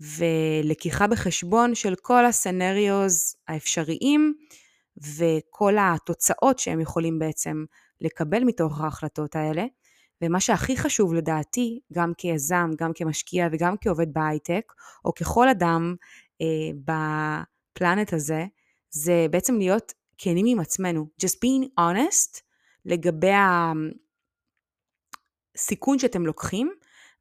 ולקיחה 0.03 1.07
בחשבון 1.07 1.75
של 1.75 1.95
כל 1.95 2.25
הסנריוז 2.25 3.35
האפשריים 3.47 4.33
וכל 5.17 5.73
התוצאות 5.79 6.59
שהם 6.59 6.79
יכולים 6.79 7.19
בעצם 7.19 7.65
לקבל 8.01 8.43
מתוך 8.43 8.81
ההחלטות 8.81 9.35
האלה. 9.35 9.65
ומה 10.21 10.39
שהכי 10.39 10.77
חשוב 10.77 11.13
לדעתי, 11.13 11.79
גם 11.93 12.13
כיזם, 12.17 12.69
גם 12.77 12.91
כמשקיע 12.95 13.47
וגם 13.51 13.75
כעובד 13.81 14.13
בהייטק, 14.13 14.73
או 15.05 15.13
ככל 15.13 15.49
אדם 15.49 15.95
אה, 16.41 16.71
בפלנט 17.75 18.13
הזה, 18.13 18.45
זה 18.89 19.25
בעצם 19.31 19.57
להיות 19.57 19.93
כנים 20.17 20.45
עם 20.45 20.59
עצמנו. 20.59 21.07
Just 21.25 21.35
being 21.35 21.67
honest 21.79 22.41
לגבי 22.85 23.31
הסיכון 25.55 25.99
שאתם 25.99 26.25
לוקחים 26.25 26.71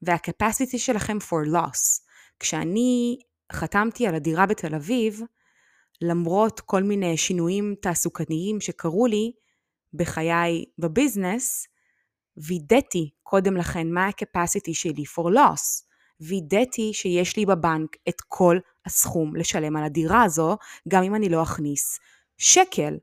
וה-capacity 0.02 0.78
שלכם 0.78 1.18
for 1.20 1.46
loss. 1.54 2.11
כשאני 2.42 3.18
חתמתי 3.52 4.06
על 4.06 4.14
הדירה 4.14 4.46
בתל 4.46 4.74
אביב, 4.74 5.20
למרות 6.00 6.60
כל 6.60 6.82
מיני 6.82 7.16
שינויים 7.16 7.74
תעסוקתיים 7.82 8.60
שקרו 8.60 9.06
לי 9.06 9.32
בחיי 9.94 10.64
בביזנס, 10.78 11.66
וידאתי 12.36 13.10
קודם 13.22 13.56
לכן 13.56 13.90
מה 13.90 14.06
ה-capacity 14.06 14.72
שלי 14.72 15.02
for 15.02 15.34
loss. 15.34 15.84
וידאתי 16.20 16.90
שיש 16.92 17.36
לי 17.36 17.46
בבנק 17.46 17.96
את 18.08 18.20
כל 18.28 18.58
הסכום 18.86 19.36
לשלם 19.36 19.76
על 19.76 19.84
הדירה 19.84 20.22
הזו, 20.22 20.56
גם 20.88 21.02
אם 21.02 21.14
אני 21.14 21.28
לא 21.28 21.42
אכניס 21.42 21.98
שקל 22.38 22.98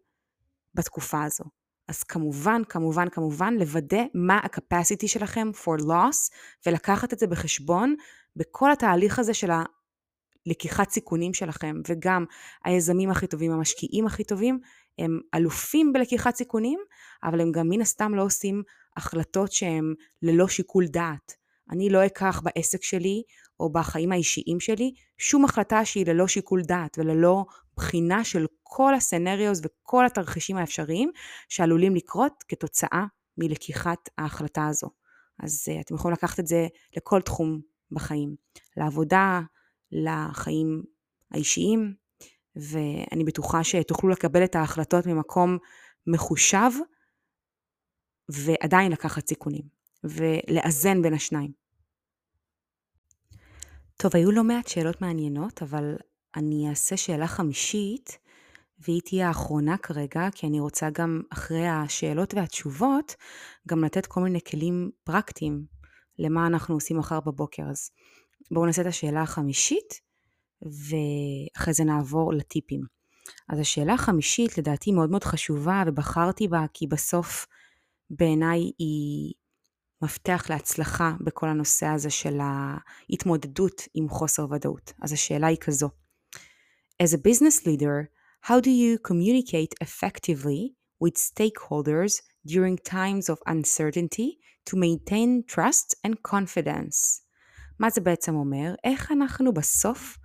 בתקופה 0.73 1.23
הזו. 1.23 1.43
אז 1.87 2.03
כמובן, 2.03 2.61
כמובן, 2.69 3.09
כמובן, 3.09 3.53
לוודא 3.59 4.01
מה 4.13 4.37
ה-capacity 4.37 5.07
שלכם 5.07 5.51
for 5.63 5.81
loss, 5.81 6.31
ולקחת 6.65 7.13
את 7.13 7.19
זה 7.19 7.27
בחשבון 7.27 7.95
בכל 8.39 8.71
התהליך 8.71 9.19
הזה 9.19 9.33
של 9.33 9.49
הלקיחת 10.47 10.89
סיכונים 10.89 11.33
שלכם, 11.33 11.75
וגם 11.87 12.25
היזמים 12.65 13.09
הכי 13.09 13.27
טובים, 13.27 13.51
המשקיעים 13.51 14.05
הכי 14.05 14.23
טובים, 14.23 14.59
הם 14.99 15.19
אלופים 15.35 15.93
בלקיחת 15.93 16.35
סיכונים, 16.35 16.79
אבל 17.23 17.41
הם 17.41 17.51
גם 17.51 17.69
מן 17.69 17.81
הסתם 17.81 18.15
לא 18.15 18.23
עושים 18.23 18.63
החלטות 18.97 19.51
שהן 19.51 19.93
ללא 20.21 20.47
שיקול 20.47 20.87
דעת. 20.87 21.33
אני 21.71 21.89
לא 21.89 22.05
אקח 22.05 22.41
בעסק 22.43 22.83
שלי 22.83 23.23
או 23.59 23.71
בחיים 23.71 24.11
האישיים 24.11 24.59
שלי 24.59 24.93
שום 25.17 25.45
החלטה 25.45 25.85
שהיא 25.85 26.05
ללא 26.05 26.27
שיקול 26.27 26.61
דעת 26.61 26.97
וללא 26.99 27.45
בחינה 27.75 28.23
של 28.23 28.45
כל 28.63 28.95
הסנריוס 28.95 29.61
וכל 29.63 30.05
התרחישים 30.05 30.57
האפשריים 30.57 31.11
שעלולים 31.49 31.95
לקרות 31.95 32.43
כתוצאה 32.47 33.05
מלקיחת 33.37 34.09
ההחלטה 34.17 34.67
הזו. 34.67 34.89
אז 35.43 35.65
uh, 35.69 35.81
אתם 35.81 35.95
יכולים 35.95 36.13
לקחת 36.13 36.39
את 36.39 36.47
זה 36.47 36.67
לכל 36.97 37.21
תחום 37.21 37.61
בחיים, 37.91 38.35
לעבודה, 38.77 39.41
לחיים 39.91 40.83
האישיים, 41.31 41.93
ואני 42.55 43.23
בטוחה 43.23 43.63
שתוכלו 43.63 44.09
לקבל 44.09 44.43
את 44.43 44.55
ההחלטות 44.55 45.05
ממקום 45.05 45.57
מחושב 46.07 46.71
ועדיין 48.29 48.91
לקחת 48.91 49.27
סיכונים, 49.27 49.63
ולאזן 50.03 51.01
בין 51.01 51.13
השניים. 51.13 51.51
טוב, 53.97 54.11
היו 54.13 54.31
לא 54.31 54.43
מעט 54.43 54.67
שאלות 54.67 55.01
מעניינות, 55.01 55.63
אבל 55.63 55.95
אני 56.35 56.69
אעשה 56.69 56.97
שאלה 56.97 57.27
חמישית, 57.27 58.17
והיא 58.79 59.01
תהיה 59.01 59.27
האחרונה 59.27 59.77
כרגע, 59.77 60.27
כי 60.31 60.47
אני 60.47 60.59
רוצה 60.59 60.89
גם 60.89 61.21
אחרי 61.29 61.67
השאלות 61.67 62.33
והתשובות, 62.33 63.15
גם 63.67 63.83
לתת 63.83 64.05
כל 64.05 64.21
מיני 64.21 64.39
כלים 64.41 64.91
פרקטיים 65.03 65.65
למה 66.19 66.47
אנחנו 66.47 66.75
עושים 66.75 66.97
מחר 66.97 67.19
בבוקר. 67.19 67.63
אז 67.69 67.91
בואו 68.51 68.65
נעשה 68.65 68.81
את 68.81 68.87
השאלה 68.87 69.21
החמישית, 69.21 70.01
ואחרי 70.61 71.73
זה 71.73 71.83
נעבור 71.83 72.33
לטיפים. 72.33 72.81
אז 73.49 73.59
השאלה 73.59 73.93
החמישית 73.93 74.57
לדעתי 74.57 74.91
מאוד 74.91 75.09
מאוד 75.09 75.23
חשובה, 75.23 75.83
ובחרתי 75.87 76.47
בה 76.47 76.65
כי 76.73 76.87
בסוף 76.87 77.47
בעיניי 78.09 78.71
היא 78.79 79.33
מפתח 80.01 80.45
להצלחה 80.49 81.13
בכל 81.21 81.49
הנושא 81.49 81.85
הזה 81.85 82.09
של 82.09 82.39
ההתמודדות 82.41 83.81
עם 83.93 84.09
חוסר 84.09 84.45
ודאות. 84.51 84.93
אז 85.01 85.13
השאלה 85.13 85.47
היא 85.47 85.57
כזו: 85.57 85.89
As 87.03 87.07
a 87.07 87.17
business 87.17 87.65
leader, 87.65 88.07
how 88.45 88.59
do 88.61 88.69
you 88.69 88.97
communicate 89.11 89.73
effectively 89.83 90.73
with 91.03 91.17
stakeholders 91.17 92.21
during 92.47 92.77
times 92.77 93.29
of 93.29 93.37
uncertainty 93.47 94.29
to 94.69 94.75
maintain 94.75 95.53
trust 95.53 95.95
and 96.07 96.31
confidence? 96.31 97.21
מה 97.79 97.89
זה 97.89 98.01
בעצם 98.01 98.35
אומר? 98.35 98.75
איך 98.83 99.11
אנחנו 99.11 99.53
בסוף 99.53 100.17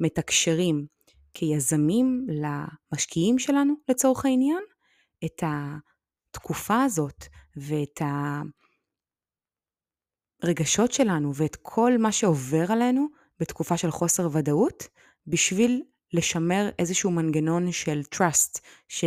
מתקשרים 0.00 0.86
כיזמים 1.34 2.26
למשקיעים 2.28 3.38
שלנו 3.38 3.74
לצורך 3.88 4.24
העניין 4.24 4.62
את 5.24 5.42
התקופה 5.46 6.82
הזאת 6.82 7.24
ואת 7.56 8.00
הרגשות 10.42 10.92
שלנו 10.92 11.34
ואת 11.34 11.56
כל 11.62 11.92
מה 11.98 12.12
שעובר 12.12 12.72
עלינו 12.72 13.06
בתקופה 13.40 13.76
של 13.76 13.90
חוסר 13.90 14.28
ודאות 14.32 14.88
בשביל 15.26 15.82
לשמר 16.12 16.70
איזשהו 16.78 17.10
מנגנון 17.10 17.72
של 17.72 18.00
trust 18.14 18.60
ש... 18.88 19.04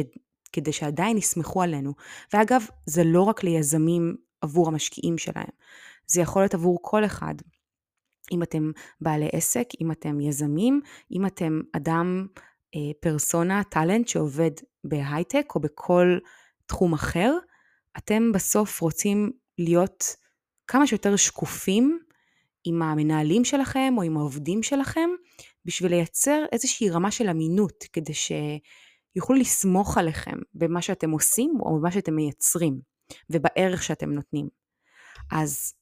כדי 0.53 0.71
שעדיין 0.71 1.17
יסמכו 1.17 1.61
עלינו. 1.61 1.93
ואגב, 2.33 2.65
זה 2.85 3.03
לא 3.03 3.21
רק 3.21 3.43
ליזמים 3.43 4.15
עבור 4.45 4.67
המשקיעים 4.67 5.17
שלהם, 5.17 5.49
זה 6.07 6.21
יכול 6.21 6.41
להיות 6.41 6.53
עבור 6.53 6.79
כל 6.81 7.05
אחד. 7.05 7.35
אם 8.31 8.43
אתם 8.43 8.71
בעלי 9.01 9.29
עסק, 9.33 9.67
אם 9.81 9.91
אתם 9.91 10.21
יזמים, 10.21 10.81
אם 11.11 11.25
אתם 11.25 11.61
אדם, 11.75 12.27
אה, 12.75 12.91
פרסונה, 12.99 13.63
טאלנט 13.63 14.07
שעובד 14.07 14.51
בהייטק 14.83 15.51
או 15.55 15.59
בכל 15.59 16.17
תחום 16.65 16.93
אחר, 16.93 17.33
אתם 17.97 18.31
בסוף 18.31 18.81
רוצים 18.81 19.31
להיות 19.57 20.15
כמה 20.67 20.87
שיותר 20.87 21.15
שקופים 21.15 21.99
עם 22.65 22.81
המנהלים 22.81 23.45
שלכם 23.45 23.93
או 23.97 24.03
עם 24.03 24.17
העובדים 24.17 24.63
שלכם, 24.63 25.09
בשביל 25.65 25.91
לייצר 25.91 26.45
איזושהי 26.51 26.89
רמה 26.89 27.11
של 27.11 27.29
אמינות, 27.29 27.83
כדי 27.93 28.13
שיוכלו 28.13 29.35
לסמוך 29.35 29.97
עליכם 29.97 30.37
במה 30.53 30.81
שאתם 30.81 31.11
עושים 31.11 31.57
או 31.59 31.79
במה 31.79 31.91
שאתם 31.91 32.15
מייצרים, 32.15 32.79
ובערך 33.29 33.83
שאתם 33.83 34.11
נותנים. 34.11 34.49
אז 35.31 35.73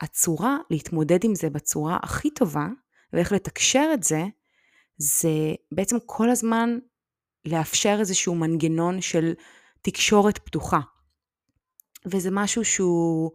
הצורה 0.00 0.56
להתמודד 0.70 1.24
עם 1.24 1.34
זה 1.34 1.50
בצורה 1.50 1.98
הכי 2.02 2.30
טובה, 2.30 2.66
ואיך 3.12 3.32
לתקשר 3.32 3.90
את 3.94 4.02
זה, 4.02 4.22
זה 4.96 5.28
בעצם 5.72 5.96
כל 6.06 6.30
הזמן 6.30 6.78
לאפשר 7.44 7.96
איזשהו 8.00 8.34
מנגנון 8.34 9.00
של 9.00 9.32
תקשורת 9.82 10.38
פתוחה. 10.38 10.80
וזה 12.06 12.28
משהו 12.32 12.64
שהוא 12.64 13.30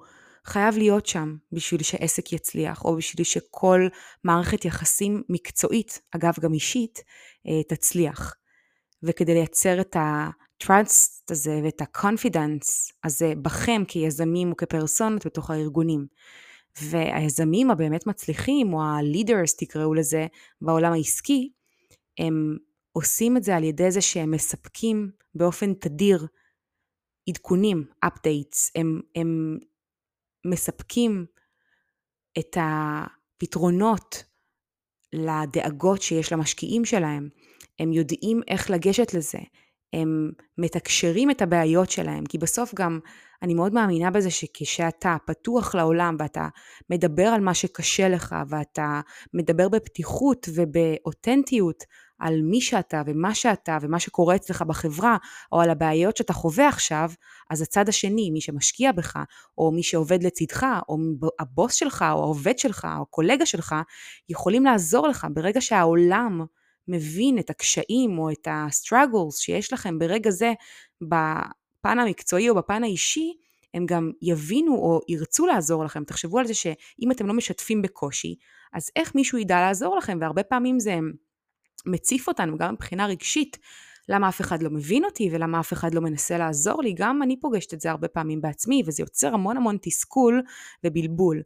חייב 0.46 0.78
להיות 0.78 1.06
שם 1.06 1.36
בשביל 1.52 1.84
שעסק 1.84 2.34
יצליח, 2.34 2.86
או 2.86 2.96
בשביל 2.96 3.24
שכל 3.24 3.88
מערכת 4.24 4.66
יחסים 4.66 5.24
מקצועית, 5.30 6.02
אגב 6.16 6.34
גם 6.42 6.54
אישית, 6.54 7.04
אה, 7.48 7.64
תצליח. 7.76 8.36
וכדי 9.04 9.34
לייצר 9.34 9.82
את 9.82 9.96
ה-trust 10.62 11.32
הזה 11.32 11.60
ואת 11.64 11.82
ה-confidence 11.82 12.94
הזה 13.04 13.34
בכם 13.42 13.84
כיזמים 13.88 14.52
וכפרסונות 14.52 15.26
בתוך 15.26 15.50
הארגונים. 15.50 16.08
והיזמים 16.82 17.72
הבאמת 17.72 18.08
מצליחים, 18.08 18.74
או 18.74 18.82
ה-leaders 18.84 19.58
תקראו 19.58 19.94
לזה, 19.94 20.28
בעולם 20.62 20.94
העסקי, 20.94 21.52
הם 22.20 22.58
עושים 22.92 23.38
את 23.38 23.44
זה 23.44 23.56
על 23.56 23.64
ידי 23.64 23.92
זה 23.92 24.02
שהם 24.02 24.32
מספקים 24.32 25.12
באופן 25.36 25.74
תדיר 25.74 26.28
עדכונים, 27.30 27.86
updates, 28.06 28.72
הם, 28.76 29.02
הם 29.16 29.58
מספקים 30.46 31.26
את 32.40 32.58
הפתרונות 32.62 34.24
לדאגות 35.14 36.02
שיש 36.02 36.34
למשקיעים 36.34 36.86
שלהם, 36.86 37.30
הם 37.80 37.94
יודעים 37.94 38.42
איך 38.48 38.70
לגשת 38.70 39.14
לזה, 39.14 39.40
הם 39.94 40.32
מתקשרים 40.58 41.32
את 41.32 41.42
הבעיות 41.42 41.92
שלהם, 41.92 42.26
כי 42.26 42.38
בסוף 42.38 42.74
גם 42.76 43.00
אני 43.44 43.54
מאוד 43.54 43.74
מאמינה 43.74 44.12
בזה 44.12 44.32
שכשאתה 44.32 45.18
פתוח 45.26 45.76
לעולם 45.76 46.16
ואתה 46.20 46.48
מדבר 46.90 47.28
על 47.28 47.42
מה 47.42 47.54
שקשה 47.54 48.10
לך 48.10 48.36
ואתה 48.50 49.02
מדבר 49.34 49.70
בפתיחות 49.70 50.50
ובאותנטיות 50.56 51.84
על 52.20 52.42
מי 52.42 52.62
שאתה 52.62 53.02
ומה 53.06 53.36
שאתה 53.36 53.78
ומה 53.82 54.00
שקורה 54.00 54.36
אצלך 54.36 54.62
בחברה 54.62 55.18
או 55.52 55.62
על 55.62 55.70
הבעיות 55.70 56.18
שאתה 56.18 56.34
חווה 56.34 56.68
עכשיו, 56.68 57.12
אז 57.50 57.62
הצד 57.62 57.90
השני, 57.90 58.30
מי 58.32 58.42
שמשקיע 58.42 58.92
בך 58.92 59.20
או 59.58 59.72
מי 59.72 59.84
שעובד 59.84 60.24
לצדך 60.24 60.66
או 60.90 60.98
הבוס 61.40 61.74
שלך 61.74 62.06
או 62.12 62.24
העובד 62.24 62.60
שלך 62.60 62.88
או 62.98 63.02
הקולגה 63.02 63.46
שלך, 63.46 63.76
יכולים 64.30 64.66
לעזור 64.66 65.08
לך. 65.08 65.28
ברגע 65.34 65.62
שהעולם 65.62 66.46
מבין 66.88 67.40
את 67.40 67.50
הקשיים 67.50 68.20
או 68.20 68.32
את 68.32 68.48
ה-struggles 68.48 69.36
שיש 69.38 69.74
לכם 69.74 70.00
ברגע 70.00 70.30
זה 70.30 70.54
בפן 71.02 72.00
המקצועי 72.00 72.50
או 72.50 72.56
בפן 72.56 72.84
האישי, 72.84 73.34
הם 73.74 73.86
גם 73.86 74.12
יבינו 74.22 74.76
או 74.76 75.02
ירצו 75.08 75.46
לעזור 75.46 75.86
לכם. 75.86 76.04
תחשבו 76.04 76.40
על 76.40 76.48
זה 76.48 76.54
שאם 76.54 77.12
אתם 77.12 77.28
לא 77.28 77.34
משתפים 77.34 77.82
בקושי, 77.82 78.36
אז 78.74 78.90
איך 78.96 79.16
מישהו 79.16 79.38
ידע 79.38 79.62
לעזור 79.62 79.98
לכם? 79.98 80.18
והרבה 80.22 80.44
פעמים 80.44 80.80
זה 80.80 81.00
מציף 81.86 82.28
אותנו 82.28 82.58
גם 82.58 82.74
מבחינה 82.74 83.08
רגשית. 83.08 83.58
למה 84.10 84.30
אף 84.30 84.42
אחד 84.42 84.64
לא 84.64 84.70
מבין 84.70 85.06
אותי 85.06 85.30
ולמה 85.32 85.60
אף 85.60 85.74
אחד 85.74 85.94
לא 85.94 86.02
מנסה 86.02 86.38
לעזור 86.38 86.84
לי, 86.84 86.94
גם 86.94 87.24
אני 87.24 87.40
פוגשת 87.40 87.74
את 87.74 87.82
זה 87.82 87.92
הרבה 87.92 88.08
פעמים 88.08 88.42
בעצמי, 88.42 88.84
וזה 88.86 89.04
יוצר 89.04 89.34
המון 89.34 89.58
המון 89.58 89.78
תסכול 89.82 90.42
ובלבול. 90.84 91.42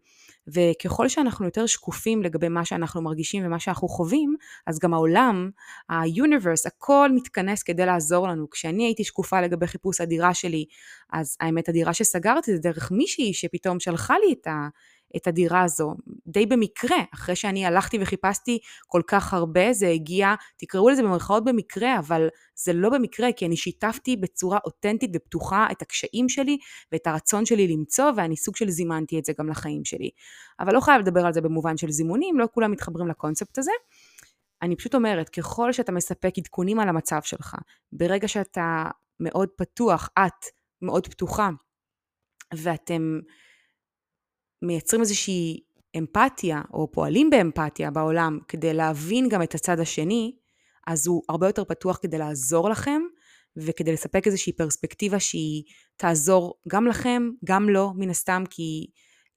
וככל 0.47 1.07
שאנחנו 1.07 1.45
יותר 1.45 1.65
שקופים 1.65 2.23
לגבי 2.23 2.49
מה 2.49 2.65
שאנחנו 2.65 3.01
מרגישים 3.01 3.45
ומה 3.45 3.59
שאנחנו 3.59 3.87
חווים, 3.87 4.35
אז 4.67 4.79
גם 4.79 4.93
העולם, 4.93 5.49
ה-universe, 5.89 6.67
הכל 6.67 7.09
מתכנס 7.15 7.63
כדי 7.63 7.85
לעזור 7.85 8.27
לנו. 8.27 8.49
כשאני 8.49 8.83
הייתי 8.83 9.03
שקופה 9.03 9.41
לגבי 9.41 9.67
חיפוש 9.67 10.01
הדירה 10.01 10.33
שלי, 10.33 10.65
אז 11.13 11.37
האמת 11.41 11.69
הדירה 11.69 11.93
שסגרתי 11.93 12.55
זה 12.55 12.61
דרך 12.61 12.91
מישהי 12.91 13.33
שפתאום 13.33 13.79
שלחה 13.79 14.15
לי 14.25 14.33
את 14.33 14.47
ה... 14.47 14.67
את 15.17 15.27
הדירה 15.27 15.63
הזו, 15.63 15.93
די 16.27 16.45
במקרה, 16.45 16.97
אחרי 17.13 17.35
שאני 17.35 17.65
הלכתי 17.65 17.97
וחיפשתי 18.01 18.59
כל 18.87 19.01
כך 19.07 19.33
הרבה, 19.33 19.73
זה 19.73 19.87
הגיע, 19.87 20.33
תקראו 20.57 20.89
לזה 20.89 21.03
במרכאות 21.03 21.45
במקרה, 21.45 21.99
אבל 21.99 22.27
זה 22.55 22.73
לא 22.73 22.89
במקרה, 22.89 23.31
כי 23.31 23.45
אני 23.45 23.57
שיתפתי 23.57 24.17
בצורה 24.17 24.59
אותנטית 24.65 25.11
ופתוחה 25.13 25.67
את 25.71 25.81
הקשיים 25.81 26.29
שלי 26.29 26.57
ואת 26.91 27.07
הרצון 27.07 27.45
שלי 27.45 27.67
למצוא, 27.67 28.11
ואני 28.17 28.37
סוג 28.37 28.55
של 28.55 28.69
זימנתי 28.69 29.19
את 29.19 29.25
זה 29.25 29.33
גם 29.39 29.49
לחיים 29.49 29.85
שלי. 29.85 30.09
אבל 30.59 30.73
לא 30.73 30.79
חייב 30.79 31.01
לדבר 31.01 31.25
על 31.25 31.33
זה 31.33 31.41
במובן 31.41 31.77
של 31.77 31.91
זימונים, 31.91 32.39
לא 32.39 32.47
כולם 32.53 32.71
מתחברים 32.71 33.07
לקונספט 33.07 33.57
הזה. 33.57 33.71
אני 34.61 34.75
פשוט 34.75 34.95
אומרת, 34.95 35.29
ככל 35.29 35.71
שאתה 35.71 35.91
מספק 35.91 36.33
עדכונים 36.37 36.79
על 36.79 36.89
המצב 36.89 37.19
שלך, 37.23 37.55
ברגע 37.91 38.27
שאתה 38.27 38.85
מאוד 39.19 39.49
פתוח, 39.49 40.09
את 40.19 40.45
מאוד 40.81 41.07
פתוחה, 41.07 41.49
ואתם 42.53 43.19
מייצרים 44.61 45.01
איזושהי 45.01 45.59
אמפתיה, 45.97 46.61
או 46.73 46.91
פועלים 46.91 47.29
באמפתיה 47.29 47.91
בעולם 47.91 48.39
כדי 48.47 48.73
להבין 48.73 49.29
גם 49.29 49.43
את 49.43 49.55
הצד 49.55 49.79
השני, 49.79 50.35
אז 50.87 51.07
הוא 51.07 51.23
הרבה 51.29 51.47
יותר 51.47 51.63
פתוח 51.63 51.99
כדי 52.01 52.17
לעזור 52.17 52.69
לכם, 52.69 53.01
וכדי 53.57 53.93
לספק 53.93 54.27
איזושהי 54.27 54.53
פרספקטיבה 54.53 55.19
שהיא 55.19 55.63
תעזור 55.97 56.53
גם 56.67 56.87
לכם, 56.87 57.29
גם 57.45 57.69
לו, 57.69 57.93
מן 57.95 58.09
הסתם, 58.09 58.43
כי 58.49 58.87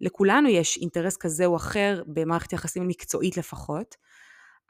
לכולנו 0.00 0.48
יש 0.48 0.76
אינטרס 0.76 1.16
כזה 1.16 1.46
או 1.46 1.56
אחר 1.56 2.02
במערכת 2.06 2.52
יחסים 2.52 2.88
מקצועית 2.88 3.36
לפחות, 3.36 3.94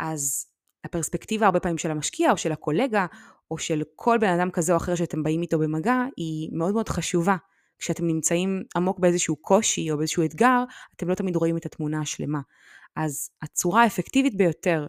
אז 0.00 0.46
הפרספקטיבה 0.84 1.46
הרבה 1.46 1.60
פעמים 1.60 1.78
של 1.78 1.90
המשקיע 1.90 2.30
או 2.30 2.36
של 2.36 2.52
הקולגה 2.52 3.06
או 3.50 3.58
של 3.58 3.82
כל 3.96 4.18
בן 4.18 4.38
אדם 4.38 4.50
כזה 4.50 4.72
או 4.72 4.76
אחר 4.76 4.94
שאתם 4.94 5.22
באים 5.22 5.42
איתו 5.42 5.58
במגע 5.58 6.04
היא 6.16 6.50
מאוד 6.52 6.74
מאוד 6.74 6.88
חשובה. 6.88 7.36
כשאתם 7.84 8.06
נמצאים 8.06 8.62
עמוק 8.76 8.98
באיזשהו 8.98 9.36
קושי 9.36 9.90
או 9.90 9.96
באיזשהו 9.96 10.24
אתגר, 10.24 10.64
אתם 10.96 11.08
לא 11.08 11.14
תמיד 11.14 11.36
רואים 11.36 11.56
את 11.56 11.66
התמונה 11.66 12.00
השלמה. 12.00 12.40
אז 12.96 13.30
הצורה 13.42 13.82
האפקטיבית 13.82 14.36
ביותר 14.36 14.86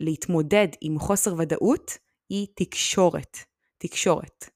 להתמודד 0.00 0.68
עם 0.80 0.98
חוסר 0.98 1.34
ודאות 1.38 1.98
היא 2.28 2.46
תקשורת. 2.56 3.36
תקשורת. 3.78 4.50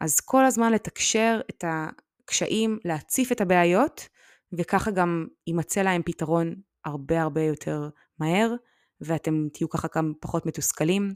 אז 0.00 0.20
כל 0.20 0.44
הזמן 0.44 0.72
לתקשר 0.72 1.40
את 1.50 1.64
הקשיים, 1.66 2.78
להציף 2.84 3.32
את 3.32 3.40
הבעיות, 3.40 4.08
וככה 4.52 4.90
גם 4.90 5.26
יימצא 5.46 5.82
להם 5.82 6.02
פתרון 6.02 6.54
הרבה 6.84 7.22
הרבה 7.22 7.42
יותר 7.42 7.88
מהר, 8.18 8.54
ואתם 9.00 9.48
תהיו 9.52 9.68
ככה 9.68 9.88
גם 9.96 10.12
פחות 10.20 10.46
מתוסכלים, 10.46 11.14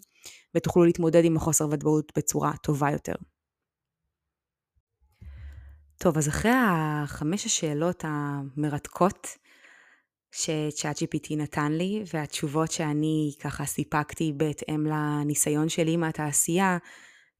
ותוכלו 0.54 0.84
להתמודד 0.84 1.24
עם 1.24 1.36
החוסר 1.36 1.68
ודאות 1.70 2.12
בצורה 2.18 2.52
טובה 2.62 2.90
יותר. 2.90 3.14
טוב, 5.98 6.18
אז 6.18 6.28
אחרי 6.28 6.52
החמש 6.54 7.46
השאלות 7.46 8.04
המרתקות 8.06 9.28
שצ'אט 10.32 11.02
GPT 11.02 11.36
נתן 11.36 11.72
לי, 11.72 12.04
והתשובות 12.14 12.72
שאני 12.72 13.32
ככה 13.40 13.64
סיפקתי 13.64 14.32
בהתאם 14.36 14.86
לניסיון 14.86 15.68
שלי 15.68 15.96
מהתעשייה, 15.96 16.78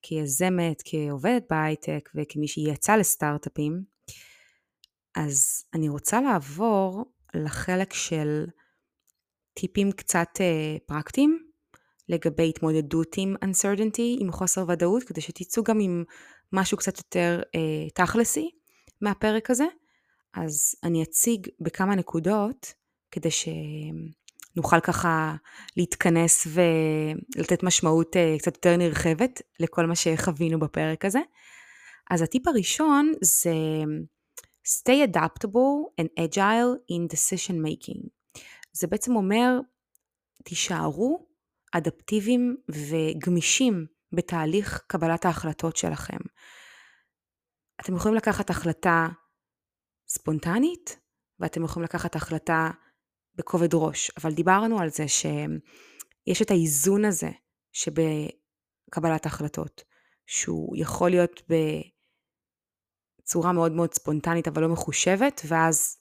כיזמת, 0.03 0.83
כעובדת 0.85 1.43
בהייטק 1.51 2.09
וכמי 2.15 2.49
שיצא 2.49 2.97
לסטארט-אפים, 2.97 3.83
אז 5.17 5.65
אני 5.75 5.89
רוצה 5.89 6.21
לעבור 6.21 7.05
לחלק 7.35 7.93
של 7.93 8.47
טיפים 9.55 9.93
קצת 9.93 10.29
uh, 10.35 10.81
פרקטיים 10.87 11.47
לגבי 12.09 12.49
התמודדות 12.49 13.15
עם 13.17 13.35
uncertainty, 13.45 14.21
עם 14.21 14.33
חוסר 14.33 14.65
ודאות, 14.69 15.03
כדי 15.03 15.21
שתצאו 15.21 15.65
גם 15.65 15.81
עם 15.81 16.05
משהו 16.53 16.77
קצת 16.77 16.99
יותר 16.99 17.41
uh, 17.47 17.91
תכלסי 17.95 18.51
מהפרק 19.01 19.51
הזה. 19.51 19.67
אז 20.35 20.75
אני 20.85 21.03
אציג 21.03 21.47
בכמה 21.61 21.95
נקודות 21.95 22.73
כדי 23.11 23.29
שנוכל 23.31 24.81
ככה 24.81 25.35
להתכנס 25.77 26.47
ולתת 26.47 27.63
משמעות 27.63 28.17
uh, 28.17 28.39
קצת 28.39 28.55
יותר 28.55 28.77
נרחבת 28.77 29.43
לכל 29.61 29.87
מה 29.87 29.95
שחווינו 29.95 30.59
בפרק 30.59 31.05
הזה. 31.05 31.21
אז 32.11 32.23
הטיפ 32.23 32.49
הראשון 32.49 33.13
זה 33.23 33.55
stay 34.67 35.09
adaptable 35.11 36.01
and 36.01 36.25
agile 36.25 36.93
in 36.93 37.15
decision 37.15 37.55
making. 37.67 38.09
זה 38.73 38.87
בעצם 38.87 39.17
אומר, 39.17 39.61
תישארו 40.45 41.27
אדפטיביים 41.73 42.57
וגמישים 42.71 43.87
בתהליך 44.17 44.83
קבלת 44.87 45.25
ההחלטות 45.25 45.77
שלכם. 45.77 46.19
אתם 47.81 47.97
יכולים 47.97 48.17
לקחת 48.17 48.51
החלטה 48.51 49.09
ספונטנית, 50.09 51.01
ואתם 51.41 51.65
יכולים 51.65 51.85
לקחת 51.85 52.17
החלטה 52.17 52.71
בכובד 53.35 53.75
ראש, 53.75 54.11
אבל 54.17 54.33
דיברנו 54.33 54.81
על 54.81 54.89
זה 54.89 55.09
שיש 55.09 56.43
את 56.43 56.51
האיזון 56.51 57.05
הזה 57.05 57.31
שבקבלת 57.73 59.27
החלטות, 59.27 59.85
שהוא 60.27 60.77
יכול 60.77 61.11
להיות 61.11 61.43
בצורה 63.23 63.53
מאוד 63.53 63.73
מאוד 63.73 63.95
ספונטנית 63.95 64.49
אבל 64.49 64.63
לא 64.63 64.69
מחושבת, 64.69 65.41
ואז 65.49 65.99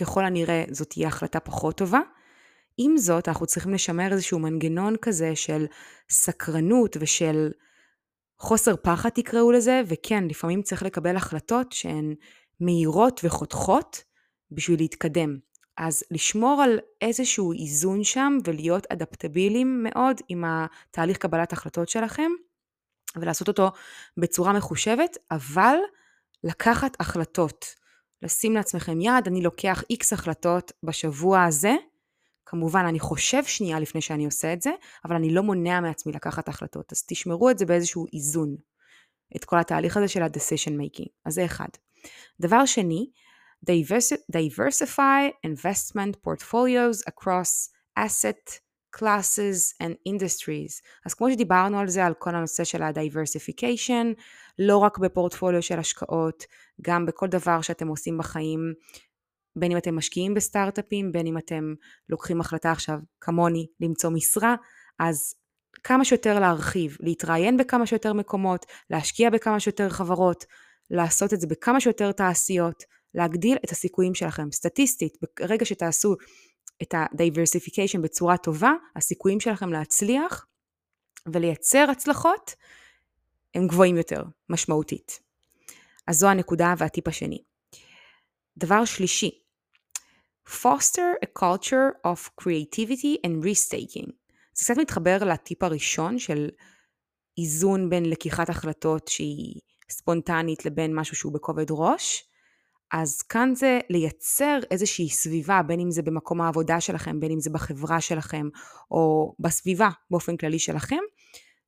ככל 0.00 0.24
הנראה 0.24 0.64
זאת 0.70 0.90
תהיה 0.90 1.08
החלטה 1.08 1.40
פחות 1.40 1.78
טובה. 1.78 2.00
עם 2.76 2.96
זאת, 2.96 3.28
אנחנו 3.28 3.46
צריכים 3.46 3.74
לשמר 3.74 4.12
איזשהו 4.12 4.38
מנגנון 4.38 4.96
כזה 4.96 5.36
של 5.36 5.66
סקרנות 6.10 6.96
ושל 7.00 7.50
חוסר 8.38 8.76
פחד 8.76 9.08
תקראו 9.08 9.52
לזה, 9.52 9.82
וכן, 9.86 10.24
לפעמים 10.28 10.62
צריך 10.62 10.82
לקבל 10.82 11.16
החלטות 11.16 11.72
שהן 11.72 12.14
מהירות 12.60 13.20
וחותכות 13.24 14.02
בשביל 14.50 14.78
להתקדם. 14.78 15.38
אז 15.76 16.02
לשמור 16.10 16.62
על 16.62 16.78
איזשהו 17.00 17.52
איזון 17.52 18.04
שם 18.04 18.38
ולהיות 18.44 18.86
אדפטביליים 18.86 19.82
מאוד 19.82 20.20
עם 20.28 20.44
התהליך 20.46 21.16
קבלת 21.16 21.52
החלטות 21.52 21.88
שלכם, 21.88 22.30
ולעשות 23.16 23.48
אותו 23.48 23.70
בצורה 24.16 24.52
מחושבת, 24.52 25.18
אבל 25.30 25.76
לקחת 26.44 26.96
החלטות. 27.00 27.66
לשים 28.22 28.54
לעצמכם 28.54 29.00
יעד, 29.00 29.28
אני 29.28 29.42
לוקח 29.42 29.82
איקס 29.90 30.12
החלטות 30.12 30.72
בשבוע 30.82 31.44
הזה, 31.44 31.74
כמובן 32.46 32.84
אני 32.88 33.00
חושב 33.00 33.44
שנייה 33.44 33.80
לפני 33.80 34.00
שאני 34.00 34.24
עושה 34.24 34.52
את 34.52 34.62
זה, 34.62 34.70
אבל 35.04 35.16
אני 35.16 35.34
לא 35.34 35.42
מונע 35.42 35.80
מעצמי 35.80 36.12
לקחת 36.12 36.48
החלטות, 36.48 36.92
אז 36.92 37.04
תשמרו 37.06 37.50
את 37.50 37.58
זה 37.58 37.66
באיזשהו 37.66 38.06
איזון, 38.12 38.56
את 39.36 39.44
כל 39.44 39.58
התהליך 39.58 39.96
הזה 39.96 40.08
של 40.08 40.22
ה-decision 40.22 40.70
making, 40.70 41.08
אז 41.24 41.34
זה 41.34 41.44
אחד. 41.44 41.68
דבר 42.40 42.66
שני, 42.66 43.10
diversify 43.70 45.46
investment 45.46 46.16
portfolios 46.26 47.10
across 47.10 47.70
asset 47.98 48.64
classes 48.96 49.82
and 49.82 49.94
industries. 50.08 50.82
אז 51.06 51.14
כמו 51.14 51.30
שדיברנו 51.30 51.78
על 51.78 51.88
זה, 51.88 52.06
על 52.06 52.14
כל 52.14 52.34
הנושא 52.34 52.64
של 52.64 52.82
ה-diversification, 52.82 54.20
לא 54.58 54.76
רק 54.76 54.98
בפורטפוליו 54.98 55.62
של 55.62 55.78
השקעות, 55.78 56.44
גם 56.82 57.06
בכל 57.06 57.26
דבר 57.28 57.60
שאתם 57.60 57.88
עושים 57.88 58.18
בחיים, 58.18 58.74
בין 59.56 59.72
אם 59.72 59.78
אתם 59.78 59.96
משקיעים 59.96 60.34
בסטארט-אפים, 60.34 61.12
בין 61.12 61.26
אם 61.26 61.38
אתם 61.38 61.74
לוקחים 62.08 62.40
החלטה 62.40 62.72
עכשיו, 62.72 62.98
כמוני, 63.20 63.66
למצוא 63.80 64.10
משרה, 64.10 64.54
אז 64.98 65.34
כמה 65.82 66.04
שיותר 66.04 66.40
להרחיב, 66.40 66.96
להתראיין 67.00 67.56
בכמה 67.56 67.86
שיותר 67.86 68.12
מקומות, 68.12 68.66
להשקיע 68.90 69.30
בכמה 69.30 69.60
שיותר 69.60 69.88
חברות, 69.88 70.44
לעשות 70.90 71.34
את 71.34 71.40
זה 71.40 71.46
בכמה 71.46 71.80
שיותר 71.80 72.12
תעשיות, 72.12 72.84
להגדיל 73.14 73.56
את 73.64 73.70
הסיכויים 73.70 74.14
שלכם. 74.14 74.52
סטטיסטית, 74.52 75.16
ברגע 75.40 75.64
שתעשו 75.64 76.14
את 76.82 76.94
ה-diversification 76.94 78.00
בצורה 78.02 78.36
טובה, 78.36 78.72
הסיכויים 78.96 79.40
שלכם 79.40 79.72
להצליח 79.72 80.46
ולייצר 81.26 81.86
הצלחות 81.90 82.54
הם 83.54 83.66
גבוהים 83.66 83.96
יותר, 83.96 84.22
משמעותית. 84.48 85.20
אז 86.06 86.18
זו 86.18 86.28
הנקודה 86.28 86.74
והטיפ 86.78 87.08
השני. 87.08 87.42
דבר 88.56 88.84
שלישי, 88.84 89.43
foster 90.48 91.16
a 91.24 91.42
culture 91.42 91.90
of 92.06 92.30
creativity 92.42 93.26
and 93.26 93.44
risk-taking. 93.44 94.10
זה 94.54 94.64
קצת 94.64 94.76
מתחבר 94.76 95.18
לטיפ 95.24 95.62
הראשון 95.62 96.18
של 96.18 96.48
איזון 97.38 97.90
בין 97.90 98.10
לקיחת 98.10 98.48
החלטות 98.48 99.08
שהיא 99.08 99.60
ספונטנית 99.90 100.64
לבין 100.64 100.94
משהו 100.94 101.16
שהוא 101.16 101.32
בכובד 101.32 101.66
ראש. 101.70 102.24
אז 102.92 103.22
כאן 103.22 103.54
זה 103.54 103.80
לייצר 103.90 104.58
איזושהי 104.70 105.08
סביבה, 105.08 105.62
בין 105.66 105.80
אם 105.80 105.90
זה 105.90 106.02
במקום 106.02 106.40
העבודה 106.40 106.80
שלכם, 106.80 107.20
בין 107.20 107.32
אם 107.32 107.40
זה 107.40 107.50
בחברה 107.50 108.00
שלכם, 108.00 108.48
או 108.90 109.34
בסביבה 109.38 109.88
באופן 110.10 110.36
כללי 110.36 110.58
שלכם, 110.58 111.00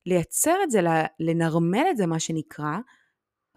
לייצר 0.05 0.55
את 0.63 0.71
זה, 0.71 0.81
לנרמל 1.19 1.85
את 1.91 1.97
זה, 1.97 2.05
מה 2.05 2.19
שנקרא, 2.19 2.77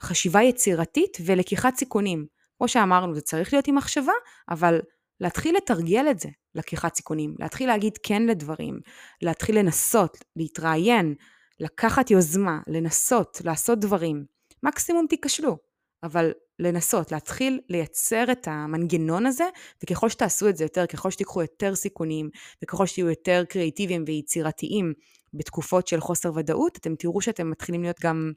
חשיבה 0.01 0.43
יצירתית 0.43 1.19
ולקיחת 1.27 1.77
סיכונים. 1.77 2.27
כמו 2.59 2.69
שאמרנו, 2.69 3.15
זה 3.15 3.21
צריך 3.21 3.53
להיות 3.53 3.69
עם 3.69 3.75
מחשבה, 3.75 4.13
אבל 4.51 4.81
להתחיל 5.21 5.57
לתרגל 5.57 6.07
את 6.11 6.21
זה, 6.21 6.29
לקיחת 6.55 6.95
סיכונים, 6.95 7.35
להתחיל 7.39 7.69
להגיד 7.69 7.99
כן 8.03 8.23
לדברים, 8.23 8.81
להתחיל 9.23 9.59
לנסות, 9.59 10.19
להתראיין, 10.37 11.15
לקחת 11.61 12.11
יוזמה, 12.11 12.61
לנסות, 12.67 13.41
לעשות 13.45 13.81
דברים. 13.81 14.25
מקסימום 14.63 15.07
תיכשלו, 15.07 15.59
אבל 16.03 16.33
לנסות, 16.59 17.13
להתחיל 17.13 17.61
לייצר 17.69 18.33
את 18.33 18.49
המנגנון 18.49 19.27
הזה, 19.27 19.45
וככל 19.83 20.09
שתעשו 20.09 20.49
את 20.49 20.57
זה 20.57 20.65
יותר, 20.65 20.87
ככל 20.87 21.11
שתיקחו 21.11 21.43
יותר 21.43 21.75
סיכונים, 21.75 22.31
וככל 22.65 22.87
שתהיו 22.87 23.09
יותר 23.09 23.45
קריאיטיביים 23.49 24.05
ויצירתיים 24.07 24.93
בתקופות 25.35 25.87
של 25.87 26.01
חוסר 26.01 26.33
ודאות, 26.35 26.77
אתם 26.77 26.95
תראו 26.95 27.21
שאתם 27.21 27.51
מתחילים 27.51 27.83
להיות 27.83 28.01
גם 28.01 28.33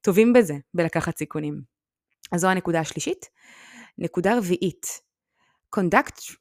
טובים 0.00 0.32
בזה, 0.32 0.54
בלקחת 0.74 1.18
סיכונים. 1.18 1.60
אז 2.32 2.40
זו 2.40 2.48
הנקודה 2.48 2.80
השלישית. 2.80 3.26
נקודה 3.98 4.38
רביעית, 4.38 4.86
conduct 5.70 6.36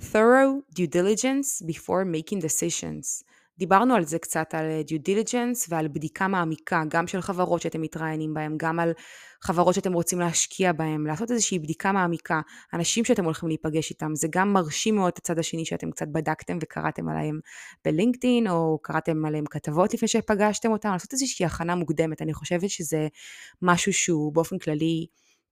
thorough 0.00 0.62
due 0.74 0.86
diligence 0.86 1.62
before 1.62 2.04
making 2.04 2.40
decisions. 2.40 3.24
דיברנו 3.58 3.94
על 3.94 4.04
זה 4.04 4.18
קצת, 4.18 4.54
על 4.54 4.64
due 4.88 5.08
diligence 5.08 5.66
ועל 5.68 5.88
בדיקה 5.88 6.28
מעמיקה, 6.28 6.82
גם 6.88 7.06
של 7.06 7.20
חברות 7.20 7.62
שאתם 7.62 7.80
מתראיינים 7.80 8.34
בהן, 8.34 8.54
גם 8.56 8.80
על 8.80 8.92
חברות 9.42 9.74
שאתם 9.74 9.92
רוצים 9.92 10.20
להשקיע 10.20 10.72
בהן, 10.72 11.06
לעשות 11.06 11.30
איזושהי 11.30 11.58
בדיקה 11.58 11.92
מעמיקה, 11.92 12.40
אנשים 12.74 13.04
שאתם 13.04 13.24
הולכים 13.24 13.48
להיפגש 13.48 13.90
איתם, 13.90 14.14
זה 14.14 14.28
גם 14.30 14.52
מרשים 14.52 14.94
מאוד 14.94 15.08
את 15.12 15.18
הצד 15.18 15.38
השני 15.38 15.64
שאתם 15.64 15.90
קצת 15.90 16.08
בדקתם 16.08 16.58
וקראתם 16.60 17.08
עליהם 17.08 17.40
בלינקדאין, 17.84 18.48
או 18.48 18.78
קראתם 18.82 19.24
עליהם 19.24 19.44
כתבות 19.50 19.94
לפני 19.94 20.08
שפגשתם 20.08 20.70
אותם, 20.72 20.88
לעשות 20.92 21.12
איזושהי 21.12 21.46
הכנה 21.46 21.74
מוקדמת, 21.74 22.22
אני 22.22 22.34
חושבת 22.34 22.70
שזה 22.70 23.08
משהו 23.62 23.92
שהוא 23.92 24.32
באופן 24.32 24.58
כללי, 24.58 25.06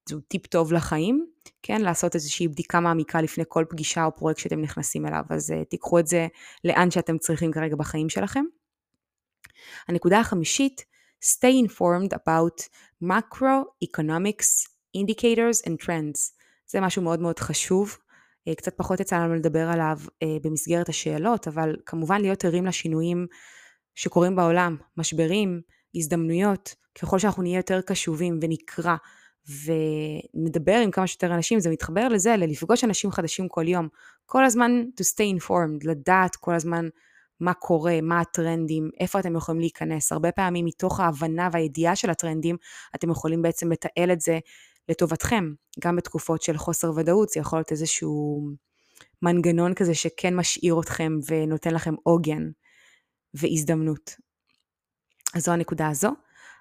זהו 0.08 0.20
טיפ 0.20 0.46
טוב 0.46 0.72
לחיים, 0.72 1.26
כן, 1.62 1.80
לעשות 1.80 2.14
איזושהי 2.14 2.48
בדיקה 2.48 2.80
מעמיקה 2.80 3.22
לפני 3.22 3.44
כל 3.48 3.64
פגישה 3.68 4.04
או 4.04 4.16
פרויקט 4.16 4.40
שאתם 4.40 4.60
נכנסים 4.60 5.06
אליו, 5.06 5.22
אז 5.30 5.50
uh, 5.50 5.64
תיקחו 5.64 5.98
את 5.98 6.06
זה 6.06 6.26
לאן 6.64 6.90
שאתם 6.90 7.18
צריכים 7.18 7.52
כרגע 7.52 7.76
בחיים 7.76 8.08
שלכם. 8.08 8.44
הנקודה 9.88 10.20
החמישית, 10.20 10.84
stay 11.24 11.68
informed 11.68 12.16
about 12.16 12.68
macroeconomics, 13.04 14.68
indicators 14.96 15.66
and 15.66 15.84
trends. 15.84 16.32
זה 16.66 16.80
משהו 16.80 17.02
מאוד 17.02 17.20
מאוד 17.20 17.38
חשוב, 17.38 17.96
uh, 18.48 18.54
קצת 18.54 18.76
פחות 18.76 19.00
יצא 19.00 19.16
לנו 19.16 19.34
לדבר 19.34 19.68
עליו 19.68 19.98
uh, 20.04 20.26
במסגרת 20.42 20.88
השאלות, 20.88 21.48
אבל 21.48 21.76
כמובן 21.86 22.20
להיות 22.20 22.44
ערים 22.44 22.66
לשינויים 22.66 23.26
שקורים 23.94 24.36
בעולם, 24.36 24.76
משברים, 24.96 25.60
הזדמנויות, 25.94 26.74
ככל 27.00 27.18
שאנחנו 27.18 27.42
נהיה 27.42 27.58
יותר 27.58 27.80
קשובים 27.80 28.38
ונקרא 28.42 28.96
ונדבר 29.64 30.76
עם 30.76 30.90
כמה 30.90 31.06
שיותר 31.06 31.34
אנשים, 31.34 31.60
זה 31.60 31.70
מתחבר 31.70 32.08
לזה, 32.08 32.36
ללפגוש 32.36 32.84
אנשים 32.84 33.10
חדשים 33.10 33.48
כל 33.48 33.68
יום. 33.68 33.88
כל 34.26 34.44
הזמן 34.44 34.82
to 35.00 35.04
stay 35.04 35.40
informed, 35.40 35.88
לדעת 35.88 36.36
כל 36.36 36.54
הזמן 36.54 36.88
מה 37.40 37.54
קורה, 37.54 38.00
מה 38.02 38.20
הטרנדים, 38.20 38.90
איפה 39.00 39.20
אתם 39.20 39.36
יכולים 39.36 39.60
להיכנס. 39.60 40.12
הרבה 40.12 40.32
פעמים 40.32 40.64
מתוך 40.64 41.00
ההבנה 41.00 41.48
והידיעה 41.52 41.96
של 41.96 42.10
הטרנדים, 42.10 42.56
אתם 42.94 43.10
יכולים 43.10 43.42
בעצם 43.42 43.72
לתעל 43.72 44.12
את 44.12 44.20
זה 44.20 44.38
לטובתכם. 44.88 45.52
גם 45.80 45.96
בתקופות 45.96 46.42
של 46.42 46.56
חוסר 46.56 46.92
ודאות, 46.96 47.28
זה 47.28 47.40
יכול 47.40 47.58
להיות 47.58 47.72
איזשהו 47.72 48.48
מנגנון 49.22 49.74
כזה 49.74 49.94
שכן 49.94 50.36
משאיר 50.36 50.80
אתכם 50.80 51.12
ונותן 51.28 51.74
לכם 51.74 51.94
עוגן 52.02 52.50
והזדמנות. 53.34 54.16
אז 55.34 55.44
זו 55.44 55.52
הנקודה 55.52 55.88
הזו. 55.88 56.10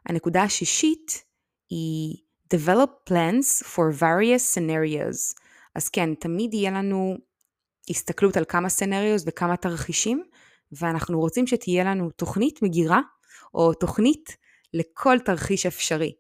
הנקודה 0.06 0.44
השישית 0.44 1.24
היא 1.70 2.18
develop 2.56 3.10
plans 3.10 3.64
for 3.64 3.92
various 4.00 4.44
scenarios. 4.56 5.36
אז 5.76 5.90
כן, 5.90 6.14
תמיד 6.14 6.54
יהיה 6.54 6.72
לנו 6.72 7.18
הסתכלות 7.90 8.38
על 8.38 8.46
כמה 8.46 8.70
סצנריוס 8.70 9.24
וכמה 9.28 9.58
תרחישים, 9.58 10.24
ואנחנו 10.72 11.20
רוצים 11.20 11.48
שתהיה 11.48 11.84
לנו 11.84 12.10
תוכנית 12.10 12.62
מגירה, 12.62 13.02
או 13.54 13.74
תוכנית 13.74 14.38
לכל 14.74 15.20
תרחיש 15.26 15.66
אפשרי. 15.66 16.14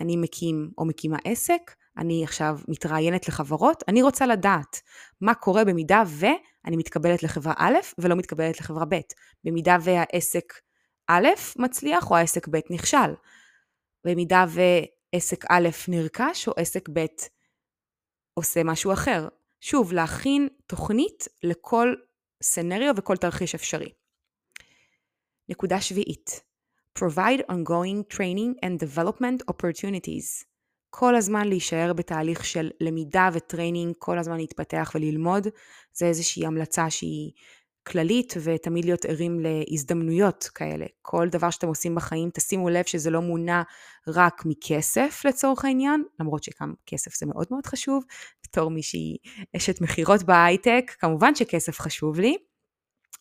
אני 0.00 0.16
מקים 0.16 0.70
או 0.78 0.84
מקימה 0.84 1.16
עסק, 1.24 1.60
אני 1.98 2.24
עכשיו 2.24 2.58
מתראיינת 2.68 3.28
לחברות, 3.28 3.84
אני 3.88 4.02
רוצה 4.02 4.26
לדעת 4.26 4.80
מה 5.20 5.34
קורה 5.34 5.64
במידה 5.64 6.02
ואני 6.06 6.76
מתקבלת 6.76 7.22
לחברה 7.22 7.54
א' 7.56 7.74
ולא 7.98 8.16
מתקבלת 8.16 8.60
לחברה 8.60 8.84
ב', 8.84 9.00
במידה 9.44 9.76
והעסק 9.80 10.52
א' 11.08 11.28
מצליח 11.56 12.10
או 12.10 12.16
העסק 12.16 12.48
ב' 12.48 12.58
נכשל, 12.70 13.14
במידה 14.06 14.44
עסק 15.12 15.44
א' 15.50 15.68
נרכש 15.88 16.48
או 16.48 16.52
עסק 16.56 16.88
ב' 16.92 17.06
עושה 18.34 18.64
משהו 18.64 18.92
אחר. 18.92 19.28
שוב, 19.60 19.92
להכין 19.92 20.48
תוכנית 20.66 21.24
לכל 21.42 21.94
scenario 22.42 22.94
וכל 22.96 23.16
תרחיש 23.16 23.54
אפשרי. 23.54 23.92
נקודה 25.48 25.80
שביעית, 25.80 26.42
provide 26.98 27.42
ongoing 27.50 28.14
training 28.14 28.64
and 28.64 28.84
development 28.84 29.52
opportunities. 29.52 30.44
כל 30.90 31.16
הזמן 31.16 31.48
להישאר 31.48 31.92
בתהליך 31.92 32.44
של 32.44 32.70
למידה 32.80 33.28
ו 33.32 33.38
training, 33.38 33.94
כל 33.98 34.18
הזמן 34.18 34.36
להתפתח 34.36 34.92
וללמוד, 34.94 35.46
זה 35.92 36.06
איזושהי 36.06 36.46
המלצה 36.46 36.90
שהיא 36.90 37.32
כללית 37.88 38.34
ותמיד 38.42 38.84
להיות 38.84 39.04
ערים 39.04 39.40
להזדמנויות 39.40 40.44
כאלה. 40.54 40.86
כל 41.02 41.28
דבר 41.28 41.50
שאתם 41.50 41.68
עושים 41.68 41.94
בחיים, 41.94 42.30
תשימו 42.34 42.68
לב 42.68 42.84
שזה 42.84 43.10
לא 43.10 43.20
מונע 43.20 43.62
רק 44.08 44.42
מכסף 44.46 45.22
לצורך 45.24 45.64
העניין, 45.64 46.04
למרות 46.20 46.44
שגם 46.44 46.74
כסף 46.86 47.14
זה 47.14 47.26
מאוד 47.26 47.46
מאוד 47.50 47.66
חשוב, 47.66 48.04
בתור 48.44 48.70
מישהי 48.70 49.16
אשת 49.56 49.80
מכירות 49.80 50.22
בהייטק, 50.22 50.92
כמובן 50.98 51.34
שכסף 51.34 51.80
חשוב 51.80 52.20
לי, 52.20 52.36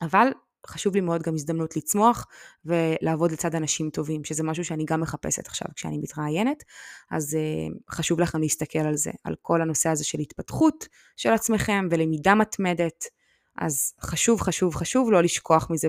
אבל 0.01 0.27
חשוב 0.67 0.95
לי 0.95 1.01
מאוד 1.01 1.21
גם 1.21 1.33
הזדמנות 1.33 1.77
לצמוח 1.77 2.27
ולעבוד 2.65 3.31
לצד 3.31 3.55
אנשים 3.55 3.89
טובים, 3.89 4.23
שזה 4.23 4.43
משהו 4.43 4.65
שאני 4.65 4.85
גם 4.85 5.01
מחפשת 5.01 5.47
עכשיו 5.47 5.67
כשאני 5.75 5.97
מתראיינת, 5.97 6.63
אז 7.11 7.37
uh, 7.37 7.93
חשוב 7.95 8.19
לכם 8.19 8.41
להסתכל 8.41 8.79
על 8.79 8.95
זה, 8.95 9.11
על 9.23 9.35
כל 9.41 9.61
הנושא 9.61 9.89
הזה 9.89 10.03
של 10.03 10.19
התפתחות 10.19 10.87
של 11.15 11.33
עצמכם 11.33 11.87
ולמידה 11.91 12.35
מתמדת. 12.35 13.16
אז 13.57 13.93
חשוב, 14.01 14.41
חשוב, 14.41 14.75
חשוב 14.75 15.11
לא 15.11 15.23
לשכוח 15.23 15.69
מזה 15.69 15.87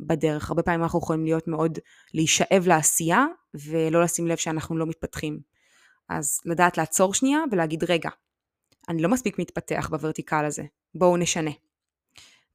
בדרך. 0.00 0.50
הרבה 0.50 0.62
פעמים 0.62 0.82
אנחנו 0.82 0.98
יכולים 0.98 1.24
להיות 1.24 1.48
מאוד, 1.48 1.78
להישאב 2.14 2.66
לעשייה 2.66 3.26
ולא 3.54 4.02
לשים 4.02 4.26
לב 4.26 4.36
שאנחנו 4.36 4.78
לא 4.78 4.86
מתפתחים. 4.86 5.40
אז 6.08 6.40
לדעת 6.44 6.78
לעצור 6.78 7.14
שנייה 7.14 7.40
ולהגיד, 7.52 7.84
רגע, 7.84 8.10
אני 8.88 9.02
לא 9.02 9.08
מספיק 9.08 9.38
מתפתח 9.38 9.88
בוורטיקל 9.90 10.44
הזה, 10.44 10.62
בואו 10.94 11.16
נשנה. 11.16 11.50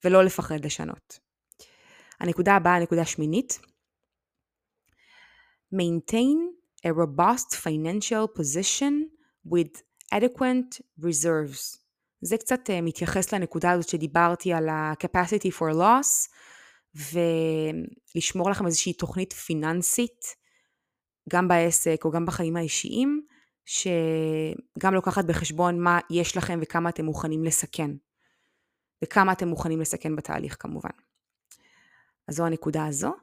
ולא 0.03 0.23
לפחד 0.23 0.65
לשנות. 0.65 1.19
הנקודה 2.19 2.55
הבאה, 2.55 2.75
הנקודה 2.75 3.05
שמינית, 3.05 3.59
maintain 5.73 6.37
a 6.85 6.89
robust 6.89 7.55
financial 7.55 8.27
position 8.39 8.93
with 9.47 9.83
adequate 10.13 10.81
reserves. 10.99 11.82
זה 12.23 12.37
קצת 12.37 12.69
uh, 12.69 12.81
מתייחס 12.81 13.33
לנקודה 13.33 13.71
הזאת 13.71 13.89
שדיברתי 13.89 14.53
על 14.53 14.69
ה-capacity 14.69 15.49
for 15.59 15.73
loss, 15.73 16.29
ולשמור 18.15 18.49
לכם 18.49 18.65
איזושהי 18.65 18.93
תוכנית 18.93 19.33
פיננסית, 19.33 20.25
גם 21.29 21.47
בעסק 21.47 22.01
או 22.05 22.11
גם 22.11 22.25
בחיים 22.25 22.57
האישיים, 22.57 23.25
שגם 23.65 24.93
לוקחת 24.93 25.25
בחשבון 25.25 25.79
מה 25.79 25.99
יש 26.09 26.37
לכם 26.37 26.59
וכמה 26.61 26.89
אתם 26.89 27.05
מוכנים 27.05 27.43
לסכן. 27.43 27.91
וכמה 29.03 29.31
אתם 29.31 29.47
מוכנים 29.47 29.81
לסכן 29.81 30.15
בתהליך 30.15 30.55
כמובן. 30.59 30.89
אז 32.27 32.35
זו 32.35 32.45
הנקודה 32.45 32.85
הזו. 32.85 33.13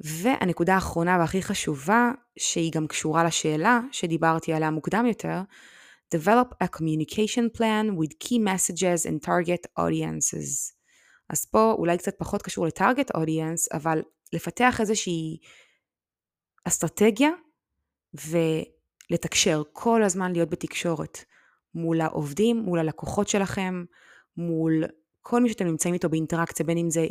והנקודה 0.00 0.74
האחרונה 0.74 1.18
והכי 1.20 1.42
חשובה, 1.42 2.10
שהיא 2.38 2.72
גם 2.72 2.86
קשורה 2.86 3.24
לשאלה 3.24 3.80
שדיברתי 3.92 4.52
עליה 4.52 4.70
מוקדם 4.70 5.06
יותר, 5.06 5.40
develop 6.14 6.54
a 6.64 6.68
communication 6.68 7.58
plan 7.58 7.96
with 7.96 8.12
key 8.18 8.38
messages 8.38 9.06
and 9.06 9.22
target 9.22 9.66
audiences. 9.78 10.72
אז 11.30 11.46
פה 11.46 11.74
אולי 11.78 11.98
קצת 11.98 12.14
פחות 12.18 12.42
קשור 12.42 12.66
לטארגט 12.66 13.10
אודיאנס, 13.14 13.72
אבל 13.72 14.02
לפתח 14.32 14.80
איזושהי 14.80 15.38
אסטרטגיה 16.64 17.30
ולתקשר, 18.14 19.62
כל 19.72 20.02
הזמן 20.02 20.32
להיות 20.32 20.50
בתקשורת 20.50 21.24
מול 21.74 22.00
העובדים, 22.00 22.56
מול 22.56 22.78
הלקוחות 22.78 23.28
שלכם, 23.28 23.84
מול 24.36 24.84
כל 25.20 25.40
מי 25.40 25.48
שאתם 25.48 25.66
נמצאים 25.66 25.94
איתו 25.94 26.08
באינטראקציה, 26.08 26.66
בין 26.66 26.78
אם 26.78 26.90
זה 26.90 27.06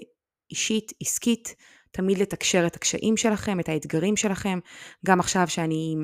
אישית, 0.52 0.92
עסקית, 1.02 1.56
תמיד 1.92 2.18
לתקשר 2.18 2.68
את 2.68 2.76
הקשיים 2.76 3.18
שלכם, 3.18 3.60
את 3.60 3.70
האתגרים 3.70 4.18
שלכם. 4.18 4.60
גם 5.06 5.20
עכשיו 5.20 5.48
שאני 5.48 5.96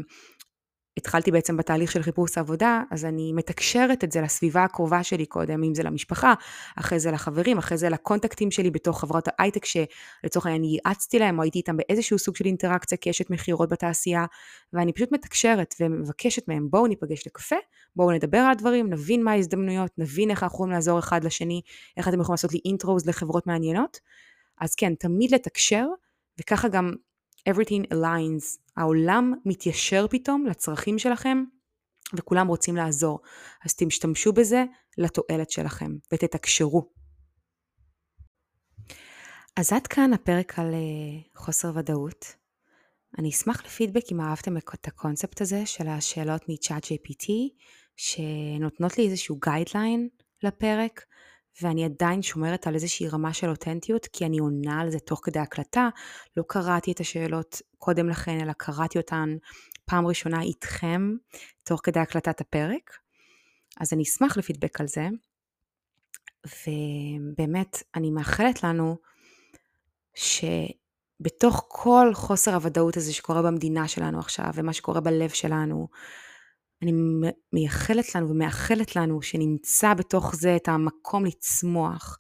התחלתי 0.97 1.31
בעצם 1.31 1.57
בתהליך 1.57 1.91
של 1.91 2.03
חיפוש 2.03 2.37
עבודה, 2.37 2.81
אז 2.91 3.05
אני 3.05 3.33
מתקשרת 3.33 4.03
את 4.03 4.11
זה 4.11 4.21
לסביבה 4.21 4.63
הקרובה 4.63 5.03
שלי 5.03 5.25
קודם, 5.25 5.63
אם 5.63 5.75
זה 5.75 5.83
למשפחה, 5.83 6.33
אחרי 6.75 6.99
זה 6.99 7.11
לחברים, 7.11 7.57
אחרי 7.57 7.77
זה 7.77 7.89
לקונטקטים 7.89 8.51
שלי 8.51 8.71
בתוך 8.71 8.99
חברות 8.99 9.27
ההייטק, 9.27 9.65
שלצורך 9.65 10.45
העניין 10.45 10.63
ייעצתי 10.63 11.19
להם, 11.19 11.37
או 11.37 11.43
הייתי 11.43 11.59
איתם 11.59 11.77
באיזשהו 11.77 12.19
סוג 12.19 12.35
של 12.35 12.45
אינטראקציה 12.45 12.97
כאשת 12.97 13.29
מכירות 13.29 13.69
בתעשייה, 13.69 14.25
ואני 14.73 14.93
פשוט 14.93 15.11
מתקשרת 15.11 15.75
ומבקשת 15.79 16.47
מהם, 16.47 16.67
בואו 16.69 16.87
ניפגש 16.87 17.27
לקפה, 17.27 17.55
בואו 17.95 18.11
נדבר 18.11 18.37
על 18.37 18.51
הדברים, 18.51 18.89
נבין 18.89 19.23
מה 19.23 19.31
ההזדמנויות, 19.31 19.91
נבין 19.97 20.31
איך 20.31 20.43
אנחנו 20.43 20.55
יכולים 20.55 20.73
לעזור 20.73 20.99
אחד 20.99 21.23
לשני, 21.23 21.61
איך 21.97 22.07
אתם 22.07 22.19
יכולים 22.19 22.33
לעשות 22.33 22.53
לי 22.53 22.59
אינטרוז 22.65 23.07
לחברות 23.07 23.47
מעניינות. 23.47 23.99
אז 24.61 24.75
כן, 24.75 24.95
תמיד 24.95 25.31
לתקשר, 25.33 25.85
וככה 26.39 26.67
גם 26.67 26.93
everything 27.49 27.93
aligns, 27.93 28.64
העולם 28.77 29.33
מתיישר 29.45 30.05
פתאום 30.09 30.45
לצרכים 30.45 30.99
שלכם 30.99 31.43
וכולם 32.13 32.47
רוצים 32.47 32.75
לעזור. 32.75 33.19
אז 33.65 33.75
תשתמשו 33.75 34.33
בזה 34.33 34.63
לתועלת 34.97 35.51
שלכם 35.51 35.91
ותתקשרו. 36.13 36.91
אז 39.55 39.73
עד 39.73 39.87
כאן 39.87 40.13
הפרק 40.13 40.59
על 40.59 40.71
uh, 40.71 41.39
חוסר 41.39 41.71
ודאות. 41.75 42.35
אני 43.19 43.29
אשמח 43.29 43.65
לפידבק 43.65 44.03
אם 44.11 44.21
אהבתם 44.21 44.57
את 44.57 44.87
הקונספט 44.87 45.41
הזה 45.41 45.65
של 45.65 45.87
השאלות 45.87 46.41
מ-ChatGPT, 46.49 47.27
שנותנות 47.95 48.97
לי 48.97 49.05
איזשהו 49.05 49.39
guideline 49.45 50.09
לפרק. 50.43 51.05
ואני 51.61 51.85
עדיין 51.85 52.21
שומרת 52.21 52.67
על 52.67 52.75
איזושהי 52.75 53.07
רמה 53.07 53.33
של 53.33 53.49
אותנטיות, 53.49 54.07
כי 54.13 54.25
אני 54.25 54.39
עונה 54.39 54.81
על 54.81 54.91
זה 54.91 54.99
תוך 54.99 55.19
כדי 55.23 55.39
הקלטה. 55.39 55.89
לא 56.37 56.43
קראתי 56.47 56.91
את 56.91 56.99
השאלות 56.99 57.61
קודם 57.77 58.09
לכן, 58.09 58.41
אלא 58.41 58.53
קראתי 58.53 58.97
אותן 58.97 59.35
פעם 59.85 60.07
ראשונה 60.07 60.41
איתכם, 60.41 61.15
תוך 61.63 61.79
כדי 61.83 61.99
הקלטת 61.99 62.41
הפרק. 62.41 62.97
אז 63.79 63.93
אני 63.93 64.03
אשמח 64.03 64.37
לפידבק 64.37 64.81
על 64.81 64.87
זה. 64.87 65.07
ובאמת, 66.45 67.83
אני 67.95 68.11
מאחלת 68.11 68.63
לנו 68.63 68.97
שבתוך 70.15 71.65
כל 71.67 72.11
חוסר 72.13 72.53
הוודאות 72.53 72.97
הזה 72.97 73.13
שקורה 73.13 73.41
במדינה 73.41 73.87
שלנו 73.87 74.19
עכשיו, 74.19 74.49
ומה 74.53 74.73
שקורה 74.73 75.01
בלב 75.01 75.29
שלנו, 75.29 75.87
אני 76.81 76.91
מייחלת 77.53 78.15
לנו 78.15 78.29
ומאחלת 78.29 78.95
לנו 78.95 79.21
שנמצא 79.21 79.93
בתוך 79.93 80.35
זה 80.35 80.55
את 80.55 80.67
המקום 80.67 81.25
לצמוח 81.25 82.17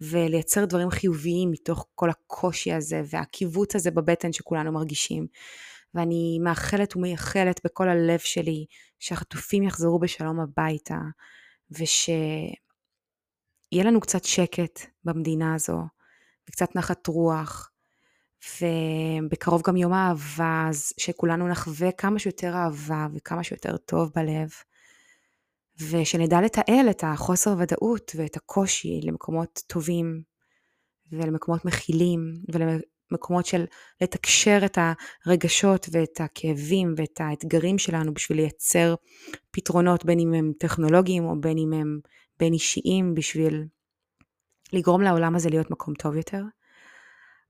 ולייצר 0.00 0.64
דברים 0.64 0.90
חיוביים 0.90 1.50
מתוך 1.50 1.86
כל 1.94 2.10
הקושי 2.10 2.72
הזה 2.72 3.02
והעקיבות 3.10 3.74
הזה 3.74 3.90
בבטן 3.90 4.32
שכולנו 4.32 4.72
מרגישים. 4.72 5.26
ואני 5.94 6.38
מאחלת 6.42 6.96
ומייחלת 6.96 7.60
בכל 7.64 7.88
הלב 7.88 8.18
שלי 8.18 8.66
שהחטופים 8.98 9.62
יחזרו 9.62 9.98
בשלום 9.98 10.40
הביתה 10.40 10.98
ושיהיה 11.70 12.54
לנו 13.84 14.00
קצת 14.00 14.24
שקט 14.24 14.80
במדינה 15.04 15.54
הזו 15.54 15.78
וקצת 16.48 16.76
נחת 16.76 17.06
רוח 17.06 17.70
ובקרוב 18.60 19.62
גם 19.66 19.76
יום 19.76 19.92
האהבה, 19.92 20.66
אז 20.68 20.92
שכולנו 20.98 21.48
נחווה 21.48 21.92
כמה 21.92 22.18
שיותר 22.18 22.54
אהבה 22.54 23.06
וכמה 23.14 23.44
שיותר 23.44 23.76
טוב 23.76 24.12
בלב, 24.14 24.50
ושנדע 25.90 26.40
לתעל 26.40 26.90
את 26.90 27.04
החוסר 27.06 27.54
ודאות 27.58 28.12
ואת 28.16 28.36
הקושי 28.36 29.00
למקומות 29.02 29.62
טובים, 29.66 30.22
ולמקומות 31.12 31.64
מכילים, 31.64 32.34
ולמקומות 32.52 33.46
של 33.46 33.64
לתקשר 34.00 34.58
את 34.64 34.78
הרגשות 35.26 35.86
ואת 35.92 36.20
הכאבים 36.20 36.94
ואת 36.96 37.20
האתגרים 37.20 37.78
שלנו 37.78 38.14
בשביל 38.14 38.38
לייצר 38.38 38.94
פתרונות 39.50 40.04
בין 40.04 40.20
אם 40.20 40.34
הם 40.34 40.52
טכנולוגיים 40.58 41.24
או 41.24 41.40
בין 41.40 41.58
אם 41.58 41.72
הם 41.72 42.00
בין 42.38 42.52
אישיים 42.52 43.14
בשביל 43.14 43.64
לגרום 44.72 45.02
לעולם 45.02 45.34
הזה 45.34 45.50
להיות 45.50 45.70
מקום 45.70 45.94
טוב 45.94 46.16
יותר. 46.16 46.42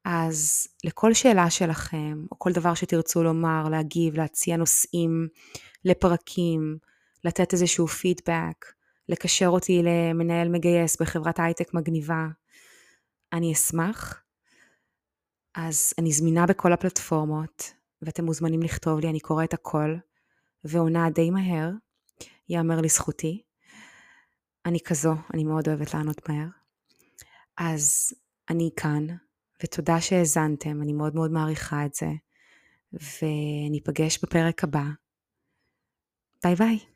אז 0.05 0.67
לכל 0.85 1.15
שאלה 1.15 1.51
שלכם, 1.51 2.25
או 2.31 2.39
כל 2.39 2.53
דבר 2.53 2.75
שתרצו 2.75 3.23
לומר, 3.23 3.69
להגיב, 3.71 4.17
להציע 4.17 4.57
נושאים 4.57 5.29
לפרקים, 5.85 6.79
לתת 7.25 7.53
איזשהו 7.53 7.87
פידבק, 7.87 8.65
לקשר 9.09 9.49
אותי 9.49 9.83
למנהל 9.83 10.49
מגייס 10.49 11.01
בחברת 11.01 11.41
הייטק 11.41 11.75
מגניבה, 11.75 12.27
אני 13.33 13.53
אשמח. 13.53 14.23
אז 15.55 15.95
אני 15.99 16.13
זמינה 16.13 16.47
בכל 16.47 16.73
הפלטפורמות, 16.73 17.73
ואתם 18.03 18.25
מוזמנים 18.25 18.63
לכתוב 18.63 19.01
לי, 19.01 19.09
אני 19.09 19.21
קוראת 19.21 19.55
הכל, 19.55 19.97
ועונה 20.65 21.11
די 21.11 21.31
מהר, 21.31 21.71
ייאמר 22.49 22.81
לזכותי. 22.81 23.43
אני 24.67 24.81
כזו, 24.81 25.15
אני 25.35 25.45
מאוד 25.45 25.69
אוהבת 25.69 25.95
לענות 25.95 26.29
מהר. 26.29 26.49
אז 27.57 28.13
אני 28.51 28.71
כאן, 28.77 29.07
ותודה 29.65 30.01
שהאזנתם, 30.01 30.83
אני 30.83 30.93
מאוד 30.93 31.15
מאוד 31.15 31.31
מעריכה 31.31 31.87
את 31.87 31.95
זה, 31.95 32.07
וניפגש 32.93 34.19
בפרק 34.23 34.65
הבא. 34.65 34.85
ביי 36.45 36.55
ביי. 36.55 36.94